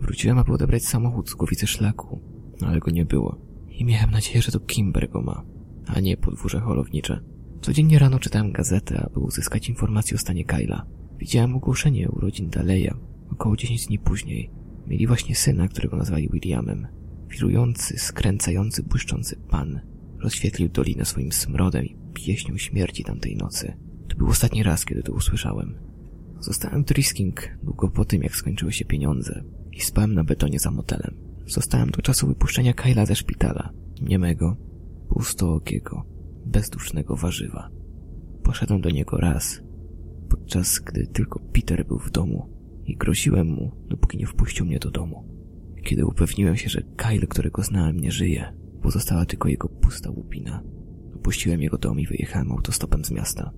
Wróciłem, 0.00 0.38
aby 0.38 0.52
odebrać 0.52 0.84
samochód 0.84 1.30
z 1.30 1.34
głowicy 1.34 1.66
szlaku, 1.66 2.20
ale 2.60 2.78
go 2.78 2.90
nie 2.90 3.04
było. 3.04 3.38
I 3.68 3.84
miałem 3.84 4.10
nadzieję, 4.10 4.42
że 4.42 4.52
to 4.52 4.60
Kimber 4.60 5.10
go 5.10 5.22
ma, 5.22 5.44
a 5.86 6.00
nie 6.00 6.16
podwórze 6.16 6.60
holownicze. 6.60 7.20
Codziennie 7.60 7.98
rano 7.98 8.18
czytałem 8.18 8.52
gazetę, 8.52 9.06
aby 9.10 9.20
uzyskać 9.20 9.68
informacje 9.68 10.14
o 10.14 10.18
stanie 10.18 10.44
Kyla. 10.44 10.86
Widziałem 11.18 11.54
ogłoszenie 11.54 12.08
urodzin 12.08 12.50
Daleya. 12.50 12.94
Około 13.32 13.56
10 13.56 13.86
dni 13.86 13.98
później 13.98 14.50
mieli 14.86 15.06
właśnie 15.06 15.34
syna, 15.34 15.68
którego 15.68 15.96
nazwali 15.96 16.28
Williamem. 16.32 16.86
Wirujący, 17.28 17.98
skręcający, 17.98 18.82
błyszczący 18.82 19.36
pan 19.36 19.80
rozświetlił 20.18 20.68
dolinę 20.68 21.04
swoim 21.04 21.32
smrodem 21.32 21.84
i 21.84 21.96
pieśnią 22.14 22.56
śmierci 22.56 23.04
tamtej 23.04 23.36
nocy. 23.36 23.72
To 24.08 24.16
był 24.16 24.28
ostatni 24.28 24.62
raz, 24.62 24.84
kiedy 24.84 25.02
to 25.02 25.12
usłyszałem. 25.12 25.78
Zostałem 26.40 26.82
w 26.82 26.86
Drisking 26.86 27.58
długo 27.62 27.88
po 27.88 28.04
tym, 28.04 28.22
jak 28.22 28.36
skończyły 28.36 28.72
się 28.72 28.84
pieniądze 28.84 29.44
i 29.72 29.80
spałem 29.80 30.14
na 30.14 30.24
betonie 30.24 30.58
za 30.58 30.70
motelem. 30.70 31.16
Zostałem 31.46 31.90
do 31.90 32.02
czasu 32.02 32.26
wypuszczenia 32.26 32.72
Kyla 32.72 33.06
ze 33.06 33.16
szpitala. 33.16 33.72
Niemego, 34.02 34.56
pustookiego, 35.08 36.04
bezdusznego 36.46 37.16
warzywa. 37.16 37.70
Poszedłem 38.42 38.80
do 38.80 38.90
niego 38.90 39.16
raz, 39.16 39.60
podczas 40.28 40.78
gdy 40.78 41.06
tylko 41.06 41.40
Peter 41.40 41.86
był 41.86 41.98
w 41.98 42.10
domu 42.10 42.55
i 42.86 42.96
groziłem 42.96 43.46
mu, 43.46 43.72
dopóki 43.88 44.18
nie 44.18 44.26
wpuścił 44.26 44.66
mnie 44.66 44.78
do 44.78 44.90
domu. 44.90 45.28
Kiedy 45.84 46.06
upewniłem 46.06 46.56
się, 46.56 46.68
że 46.68 46.82
Kyle, 46.96 47.26
którego 47.26 47.62
znałem, 47.62 48.00
nie 48.00 48.10
żyje, 48.10 48.52
pozostała 48.82 49.26
tylko 49.26 49.48
jego 49.48 49.68
pusta 49.68 50.10
łupina. 50.10 50.62
Opuściłem 51.14 51.62
jego 51.62 51.78
dom 51.78 52.00
i 52.00 52.06
wyjechałem 52.06 52.52
autostopem 52.52 53.04
z 53.04 53.10
miasta. 53.10 53.50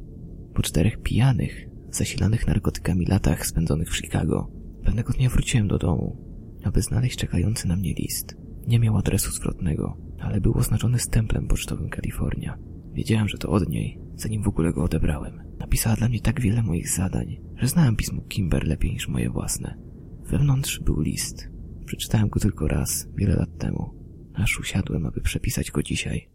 Po 0.55 0.63
czterech 0.63 1.03
pijanych, 1.03 1.69
zasilanych 1.91 2.47
narkotykami 2.47 3.07
latach 3.07 3.47
spędzonych 3.47 3.91
w 3.91 3.97
Chicago, 3.97 4.51
pewnego 4.85 5.13
dnia 5.13 5.29
wróciłem 5.29 5.69
do 5.69 5.79
domu, 5.79 6.17
aby 6.65 6.83
znaleźć 6.83 7.19
czekający 7.19 7.69
na 7.69 7.77
mnie 7.77 7.95
list. 7.95 8.37
Nie 8.67 8.79
miał 8.79 8.97
adresu 8.97 9.31
zwrotnego, 9.31 9.97
ale 10.21 10.41
był 10.41 10.59
oznaczony 10.59 10.99
stemplem 10.99 11.49
pocztowym 11.49 11.89
Kalifornia. 11.89 12.59
Wiedziałem, 12.99 13.29
że 13.29 13.39
to 13.39 13.49
od 13.49 13.69
niej, 13.69 13.99
zanim 14.15 14.43
w 14.43 14.49
ogóle 14.49 14.73
go 14.73 14.85
odebrałem. 14.85 15.43
Napisała 15.59 15.97
dla 15.97 16.09
mnie 16.09 16.21
tak 16.21 16.41
wiele 16.41 16.63
moich 16.63 16.89
zadań, 16.89 17.41
że 17.57 17.69
znałem 17.69 17.97
pismo 17.97 18.23
Kimber 18.23 18.67
lepiej 18.67 18.93
niż 18.93 19.09
moje 19.09 19.31
własne. 19.31 19.79
Wewnątrz 20.25 20.81
był 20.81 21.01
list. 21.01 21.49
Przeczytałem 21.87 22.29
go 22.29 22.41
tylko 22.41 22.69
raz, 22.69 23.09
wiele 23.15 23.37
lat 23.37 23.59
temu, 23.59 23.95
aż 24.35 24.61
usiadłem, 24.61 25.07
aby 25.07 25.21
przepisać 25.21 25.71
go 25.71 25.83
dzisiaj. 25.83 26.29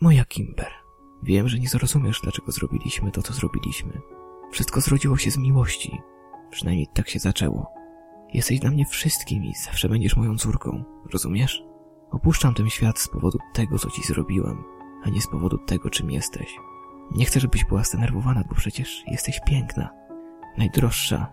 Moja 0.00 0.24
Kimber, 0.24 0.70
wiem, 1.22 1.48
że 1.48 1.58
nie 1.58 1.68
zrozumiesz, 1.68 2.20
dlaczego 2.22 2.52
zrobiliśmy 2.52 3.10
to, 3.10 3.22
co 3.22 3.32
zrobiliśmy. 3.32 3.92
Wszystko 4.52 4.80
zrodziło 4.80 5.16
się 5.16 5.30
z 5.30 5.38
miłości. 5.38 5.98
Przynajmniej 6.50 6.86
tak 6.94 7.08
się 7.08 7.18
zaczęło. 7.18 7.66
Jesteś 8.34 8.60
dla 8.60 8.70
mnie 8.70 8.86
wszystkim 8.86 9.44
i 9.44 9.54
zawsze 9.64 9.88
będziesz 9.88 10.16
moją 10.16 10.36
córką, 10.36 10.84
rozumiesz? 11.12 11.62
Opuszczam 12.10 12.54
ten 12.54 12.70
świat 12.70 12.98
z 12.98 13.08
powodu 13.08 13.38
tego, 13.54 13.78
co 13.78 13.90
ci 13.90 14.02
zrobiłem, 14.02 14.75
a 15.04 15.10
nie 15.10 15.20
z 15.20 15.26
powodu 15.26 15.58
tego, 15.58 15.90
czym 15.90 16.10
jesteś. 16.10 16.56
Nie 17.10 17.24
chcę, 17.24 17.40
żebyś 17.40 17.64
była 17.64 17.84
zdenerwowana, 17.84 18.44
bo 18.48 18.54
przecież 18.54 19.04
jesteś 19.06 19.40
piękna. 19.46 19.90
Najdroższa. 20.58 21.32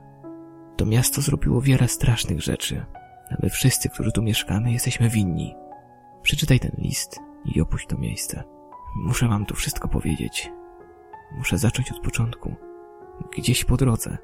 To 0.77 0.85
miasto 0.85 1.21
zrobiło 1.21 1.61
wiele 1.61 1.87
strasznych 1.87 2.41
rzeczy, 2.41 2.85
a 3.31 3.35
my 3.43 3.49
wszyscy, 3.49 3.89
którzy 3.89 4.11
tu 4.11 4.21
mieszkamy, 4.21 4.71
jesteśmy 4.71 5.09
winni. 5.09 5.55
Przeczytaj 6.21 6.59
ten 6.59 6.71
list 6.77 7.19
i 7.45 7.61
opuść 7.61 7.87
to 7.87 7.97
miejsce. 7.97 8.43
Muszę 8.95 9.27
wam 9.27 9.45
tu 9.45 9.55
wszystko 9.55 9.87
powiedzieć. 9.87 10.51
Muszę 11.37 11.57
zacząć 11.57 11.91
od 11.91 11.99
początku. 11.99 12.55
Gdzieś 13.37 13.65
po 13.65 13.77
drodze. 13.77 14.17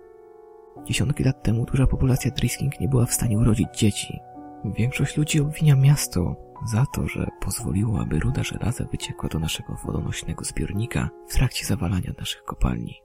Dziesiątki 0.86 1.24
lat 1.24 1.44
temu 1.44 1.66
duża 1.66 1.88
populacja 1.88 2.32
Drisking 2.32 2.80
nie 2.80 2.88
była 2.88 3.06
w 3.06 3.14
stanie 3.14 3.38
urodzić 3.38 3.68
dzieci. 3.78 4.20
Większość 4.66 5.18
ludzi 5.18 5.42
obwinia 5.42 5.76
miasto 5.76 6.36
za 6.66 6.86
to, 6.86 7.08
że 7.08 7.28
pozwoliło, 7.40 8.00
aby 8.00 8.20
ruda 8.20 8.44
żelaza 8.44 8.84
wyciekła 8.84 9.30
do 9.30 9.40
naszego 9.40 9.76
wodonośnego 9.86 10.44
zbiornika 10.44 11.10
w 11.28 11.34
trakcie 11.34 11.66
zawalania 11.66 12.12
naszych 12.18 12.44
kopalni. 12.44 13.02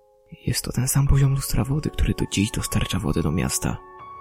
Jest 0.46 0.64
to 0.64 0.72
ten 0.72 0.88
sam 0.88 1.06
poziom 1.06 1.30
lustra 1.30 1.64
wody, 1.64 1.90
który 1.90 2.14
do 2.14 2.24
dziś 2.32 2.50
dostarcza 2.50 2.98
wodę 2.98 3.22
do 3.22 3.32
miasta. 3.32 3.76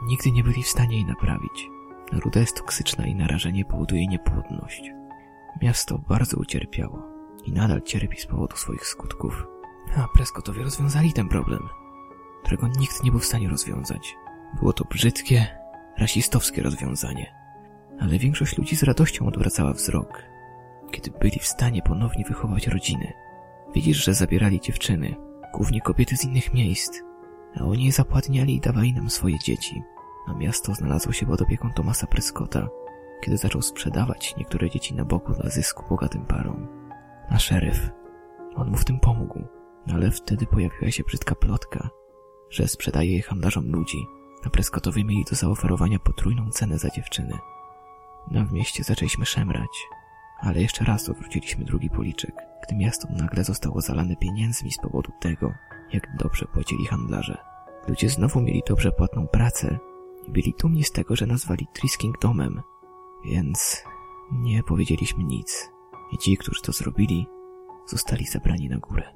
Nigdy 0.07 0.31
nie 0.31 0.43
byli 0.43 0.63
w 0.63 0.67
stanie 0.67 0.95
jej 0.95 1.05
naprawić. 1.05 1.69
Ruda 2.11 2.39
jest 2.39 2.57
toksyczna 2.57 3.07
i 3.07 3.15
narażenie 3.15 3.65
powoduje 3.65 4.07
niepłodność. 4.07 4.91
Miasto 5.61 5.97
bardzo 5.97 6.37
ucierpiało 6.37 7.03
i 7.43 7.51
nadal 7.51 7.81
cierpi 7.81 8.17
z 8.17 8.25
powodu 8.25 8.57
swoich 8.57 8.87
skutków. 8.87 9.47
A 9.97 10.07
Prescottowie 10.13 10.63
rozwiązali 10.63 11.13
ten 11.13 11.29
problem, 11.29 11.69
którego 12.43 12.67
nikt 12.67 13.03
nie 13.03 13.11
był 13.11 13.19
w 13.19 13.25
stanie 13.25 13.49
rozwiązać. 13.49 14.15
Było 14.59 14.73
to 14.73 14.85
brzydkie, 14.85 15.62
rasistowskie 15.97 16.63
rozwiązanie. 16.63 17.35
Ale 17.99 18.17
większość 18.17 18.57
ludzi 18.57 18.75
z 18.75 18.83
radością 18.83 19.25
odwracała 19.25 19.73
wzrok, 19.73 20.23
kiedy 20.91 21.11
byli 21.11 21.39
w 21.39 21.47
stanie 21.47 21.81
ponownie 21.81 22.25
wychować 22.25 22.67
rodziny. 22.67 23.13
Widzisz, 23.75 24.05
że 24.05 24.13
zabierali 24.13 24.59
dziewczyny, 24.59 25.15
głównie 25.53 25.81
kobiety 25.81 26.17
z 26.17 26.23
innych 26.23 26.53
miejsc, 26.53 27.01
a 27.55 27.63
oni 27.63 27.85
je 27.85 27.91
zapładniali 27.91 28.55
i 28.55 28.59
dawali 28.59 28.93
nam 28.93 29.09
swoje 29.09 29.39
dzieci. 29.39 29.83
A 30.27 30.33
miasto 30.33 30.73
znalazło 30.73 31.13
się 31.13 31.25
pod 31.25 31.41
opieką 31.41 31.69
Tomasa 31.75 32.07
Prescotta, 32.07 32.67
kiedy 33.21 33.37
zaczął 33.37 33.61
sprzedawać 33.61 34.35
niektóre 34.37 34.69
dzieci 34.69 34.95
na 34.95 35.05
boku 35.05 35.33
dla 35.33 35.49
zysku 35.49 35.83
bogatym 35.89 36.25
parom. 36.25 36.67
A 37.29 37.39
szeryf, 37.39 37.89
on 38.55 38.69
mu 38.69 38.77
w 38.77 38.85
tym 38.85 38.99
pomógł, 38.99 39.39
ale 39.93 40.11
wtedy 40.11 40.45
pojawiła 40.45 40.91
się 40.91 41.03
brzydka 41.03 41.35
plotka, 41.35 41.89
że 42.49 42.67
sprzedaje 42.67 43.15
je 43.15 43.21
handlarzom 43.21 43.71
ludzi, 43.71 43.97
a 44.45 44.49
Prescottowie 44.49 45.03
mieli 45.03 45.23
do 45.29 45.35
zaoferowania 45.35 45.99
potrójną 45.99 46.49
cenę 46.49 46.77
za 46.79 46.89
dziewczyny. 46.89 47.39
No 48.31 48.45
w 48.45 48.53
mieście 48.53 48.83
zaczęliśmy 48.83 49.25
szemrać, 49.25 49.87
ale 50.39 50.61
jeszcze 50.61 50.85
raz 50.85 51.09
odwróciliśmy 51.09 51.65
drugi 51.65 51.89
policzek, 51.89 52.35
gdy 52.67 52.75
miasto 52.75 53.07
nagle 53.09 53.43
zostało 53.43 53.81
zalane 53.81 54.15
pieniędzmi 54.15 54.71
z 54.71 54.77
powodu 54.77 55.11
tego, 55.19 55.53
jak 55.93 56.15
dobrze 56.17 56.45
płacili 56.45 56.85
handlarze. 56.85 57.37
Ludzie 57.87 58.09
znowu 58.09 58.41
mieli 58.41 58.61
dobrze 58.67 58.91
płatną 58.91 59.27
pracę 59.27 59.77
i 60.27 60.31
byli 60.31 60.53
dumni 60.59 60.83
z 60.83 60.91
tego, 60.91 61.15
że 61.15 61.25
nazwali 61.25 61.67
Trisking 61.73 62.19
domem, 62.21 62.61
więc 63.25 63.83
nie 64.31 64.63
powiedzieliśmy 64.63 65.23
nic. 65.23 65.71
I 66.11 66.17
ci, 66.17 66.37
którzy 66.37 66.61
to 66.61 66.71
zrobili, 66.71 67.27
zostali 67.87 68.25
zabrani 68.25 68.69
na 68.69 68.77
górę. 68.77 69.13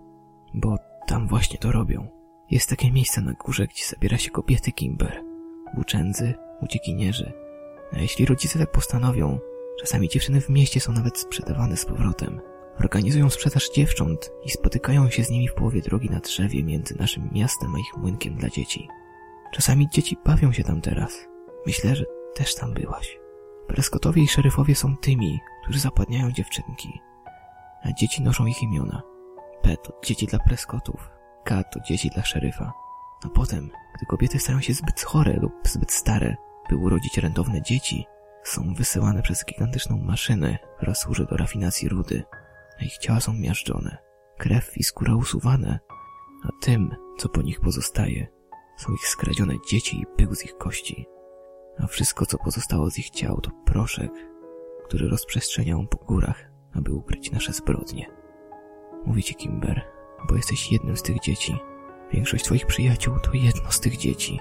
Bo 0.53 0.75
tam 1.07 1.27
właśnie 1.27 1.59
to 1.59 1.71
robią. 1.71 2.16
Jest 2.51 2.69
takie 2.69 2.91
miejsce 2.91 3.21
na 3.21 3.33
górze, 3.33 3.67
gdzie 3.67 3.85
zabiera 3.85 4.17
się 4.17 4.31
kobiety 4.31 4.71
Kimber, 4.71 5.23
włóczędzy, 5.73 6.33
uciekinierzy. 6.61 7.33
A 7.93 7.99
jeśli 7.99 8.25
rodzice 8.25 8.59
tak 8.59 8.71
postanowią, 8.71 9.39
czasami 9.79 10.09
dziewczyny 10.09 10.41
w 10.41 10.49
mieście 10.49 10.79
są 10.79 10.91
nawet 10.91 11.17
sprzedawane 11.17 11.77
z 11.77 11.85
powrotem. 11.85 12.41
Organizują 12.79 13.29
sprzedaż 13.29 13.69
dziewcząt 13.69 14.31
i 14.45 14.49
spotykają 14.49 15.09
się 15.09 15.23
z 15.23 15.29
nimi 15.29 15.47
w 15.47 15.53
połowie 15.53 15.81
drogi 15.81 16.09
na 16.09 16.19
drzewie 16.19 16.63
między 16.63 16.95
naszym 16.99 17.29
miastem 17.31 17.75
a 17.75 17.79
ich 17.79 17.97
młynkiem 17.97 18.35
dla 18.35 18.49
dzieci. 18.49 18.87
Czasami 19.53 19.89
dzieci 19.89 20.17
bawią 20.25 20.51
się 20.51 20.63
tam 20.63 20.81
teraz. 20.81 21.27
Myślę, 21.65 21.95
że 21.95 22.05
też 22.35 22.55
tam 22.55 22.73
byłaś. 22.73 23.19
Preskotowie 23.67 24.23
i 24.23 24.27
szeryfowie 24.27 24.75
są 24.75 24.97
tymi, 24.97 25.39
którzy 25.63 25.79
zapadniają 25.79 26.31
dziewczynki, 26.31 27.01
a 27.83 27.91
dzieci 27.91 28.21
noszą 28.21 28.45
ich 28.45 28.63
imiona. 28.63 29.01
P 29.61 29.77
to 29.77 29.99
dzieci 30.05 30.27
dla 30.27 30.39
preskotów, 30.39 31.09
K 31.47 31.63
to 31.63 31.79
dzieci 31.79 32.09
dla 32.09 32.23
szeryfa. 32.23 32.73
A 33.25 33.29
potem, 33.29 33.69
gdy 33.95 34.05
kobiety 34.05 34.39
stają 34.39 34.61
się 34.61 34.73
zbyt 34.73 35.01
chore 35.01 35.33
lub 35.33 35.53
zbyt 35.63 35.91
stare, 35.91 36.35
by 36.69 36.75
urodzić 36.75 37.17
rentowne 37.17 37.61
dzieci, 37.61 38.05
są 38.43 38.73
wysyłane 38.73 39.21
przez 39.21 39.45
gigantyczną 39.45 39.97
maszynę, 39.97 40.57
która 40.77 40.95
służy 40.95 41.25
do 41.25 41.37
rafinacji 41.37 41.89
rudy, 41.89 42.23
a 42.81 42.83
ich 42.83 42.97
ciała 42.97 43.19
są 43.19 43.33
miażdżone, 43.33 43.97
krew 44.37 44.77
i 44.77 44.83
skóra 44.83 45.15
usuwane, 45.15 45.79
a 46.43 46.47
tym, 46.61 46.95
co 47.17 47.29
po 47.29 47.41
nich 47.41 47.61
pozostaje, 47.61 48.27
Są 48.77 48.93
ich 48.93 49.07
skradzione 49.07 49.53
dzieci 49.69 50.01
i 50.01 50.05
pył 50.17 50.35
z 50.35 50.45
ich 50.45 50.57
kości. 50.57 51.07
A 51.79 51.87
wszystko, 51.87 52.25
co 52.25 52.37
pozostało 52.37 52.89
z 52.89 52.99
ich 52.99 53.09
ciał, 53.09 53.41
to 53.41 53.51
proszek, 53.65 54.11
który 54.85 55.07
rozprzestrzeniał 55.07 55.87
po 55.87 55.97
górach, 55.97 56.51
aby 56.73 56.93
ukryć 56.93 57.31
nasze 57.31 57.53
zbrodnie. 57.53 58.09
Mówi 59.05 59.23
ci 59.23 59.35
Kimber, 59.35 59.96
bo 60.29 60.35
jesteś 60.35 60.71
jednym 60.71 60.97
z 60.97 61.03
tych 61.03 61.19
dzieci. 61.19 61.57
Większość 62.11 62.45
twoich 62.45 62.65
przyjaciół 62.65 63.19
to 63.19 63.31
jedno 63.33 63.71
z 63.71 63.79
tych 63.79 63.97
dzieci. 63.97 64.39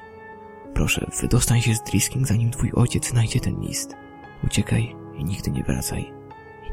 Proszę, 0.75 1.07
wydostań 1.21 1.61
się 1.61 1.75
z 1.75 1.83
Drisking, 1.83 2.27
zanim 2.27 2.51
twój 2.51 2.73
ojciec 2.75 3.09
znajdzie 3.09 3.41
ten 3.41 3.61
list. 3.61 3.97
Uciekaj 4.45 4.97
i 5.15 5.25
nigdy 5.25 5.51
nie 5.51 5.63
wracaj. 5.63 6.13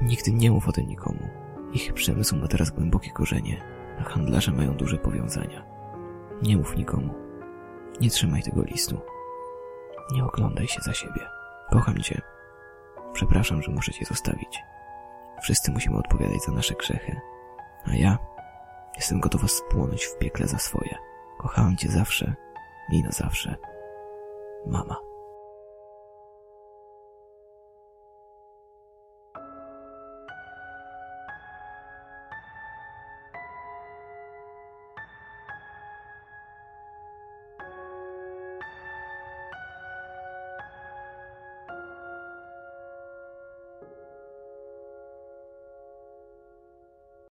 I 0.01 0.05
nigdy 0.05 0.31
nie 0.31 0.51
mów 0.51 0.67
o 0.67 0.71
tym 0.71 0.87
nikomu. 0.87 1.29
Ich 1.73 1.93
przemysł 1.93 2.35
ma 2.35 2.47
teraz 2.47 2.69
głębokie 2.69 3.11
korzenie, 3.11 3.63
a 3.99 4.03
handlarze 4.03 4.51
mają 4.51 4.73
duże 4.73 4.97
powiązania. 4.97 5.65
Nie 6.41 6.57
mów 6.57 6.77
nikomu. 6.77 7.13
Nie 8.01 8.09
trzymaj 8.09 8.43
tego 8.43 8.63
listu. 8.63 9.01
Nie 10.11 10.25
oglądaj 10.25 10.67
się 10.67 10.81
za 10.81 10.93
siebie. 10.93 11.21
Kocham 11.71 11.97
cię. 11.97 12.21
Przepraszam, 13.13 13.61
że 13.61 13.71
muszę 13.71 13.91
cię 13.91 14.05
zostawić. 14.05 14.63
Wszyscy 15.41 15.71
musimy 15.71 15.97
odpowiadać 15.97 16.43
za 16.43 16.51
nasze 16.51 16.73
grzechy. 16.73 17.15
A 17.85 17.95
ja 17.95 18.17
jestem 18.95 19.19
gotowa 19.19 19.47
spłonąć 19.47 20.05
w 20.05 20.17
piekle 20.17 20.47
za 20.47 20.57
swoje. 20.57 20.97
Kochałam 21.37 21.77
cię 21.77 21.89
zawsze 21.89 22.33
i 22.91 23.03
na 23.03 23.11
zawsze. 23.11 23.55
Mama. 24.67 25.12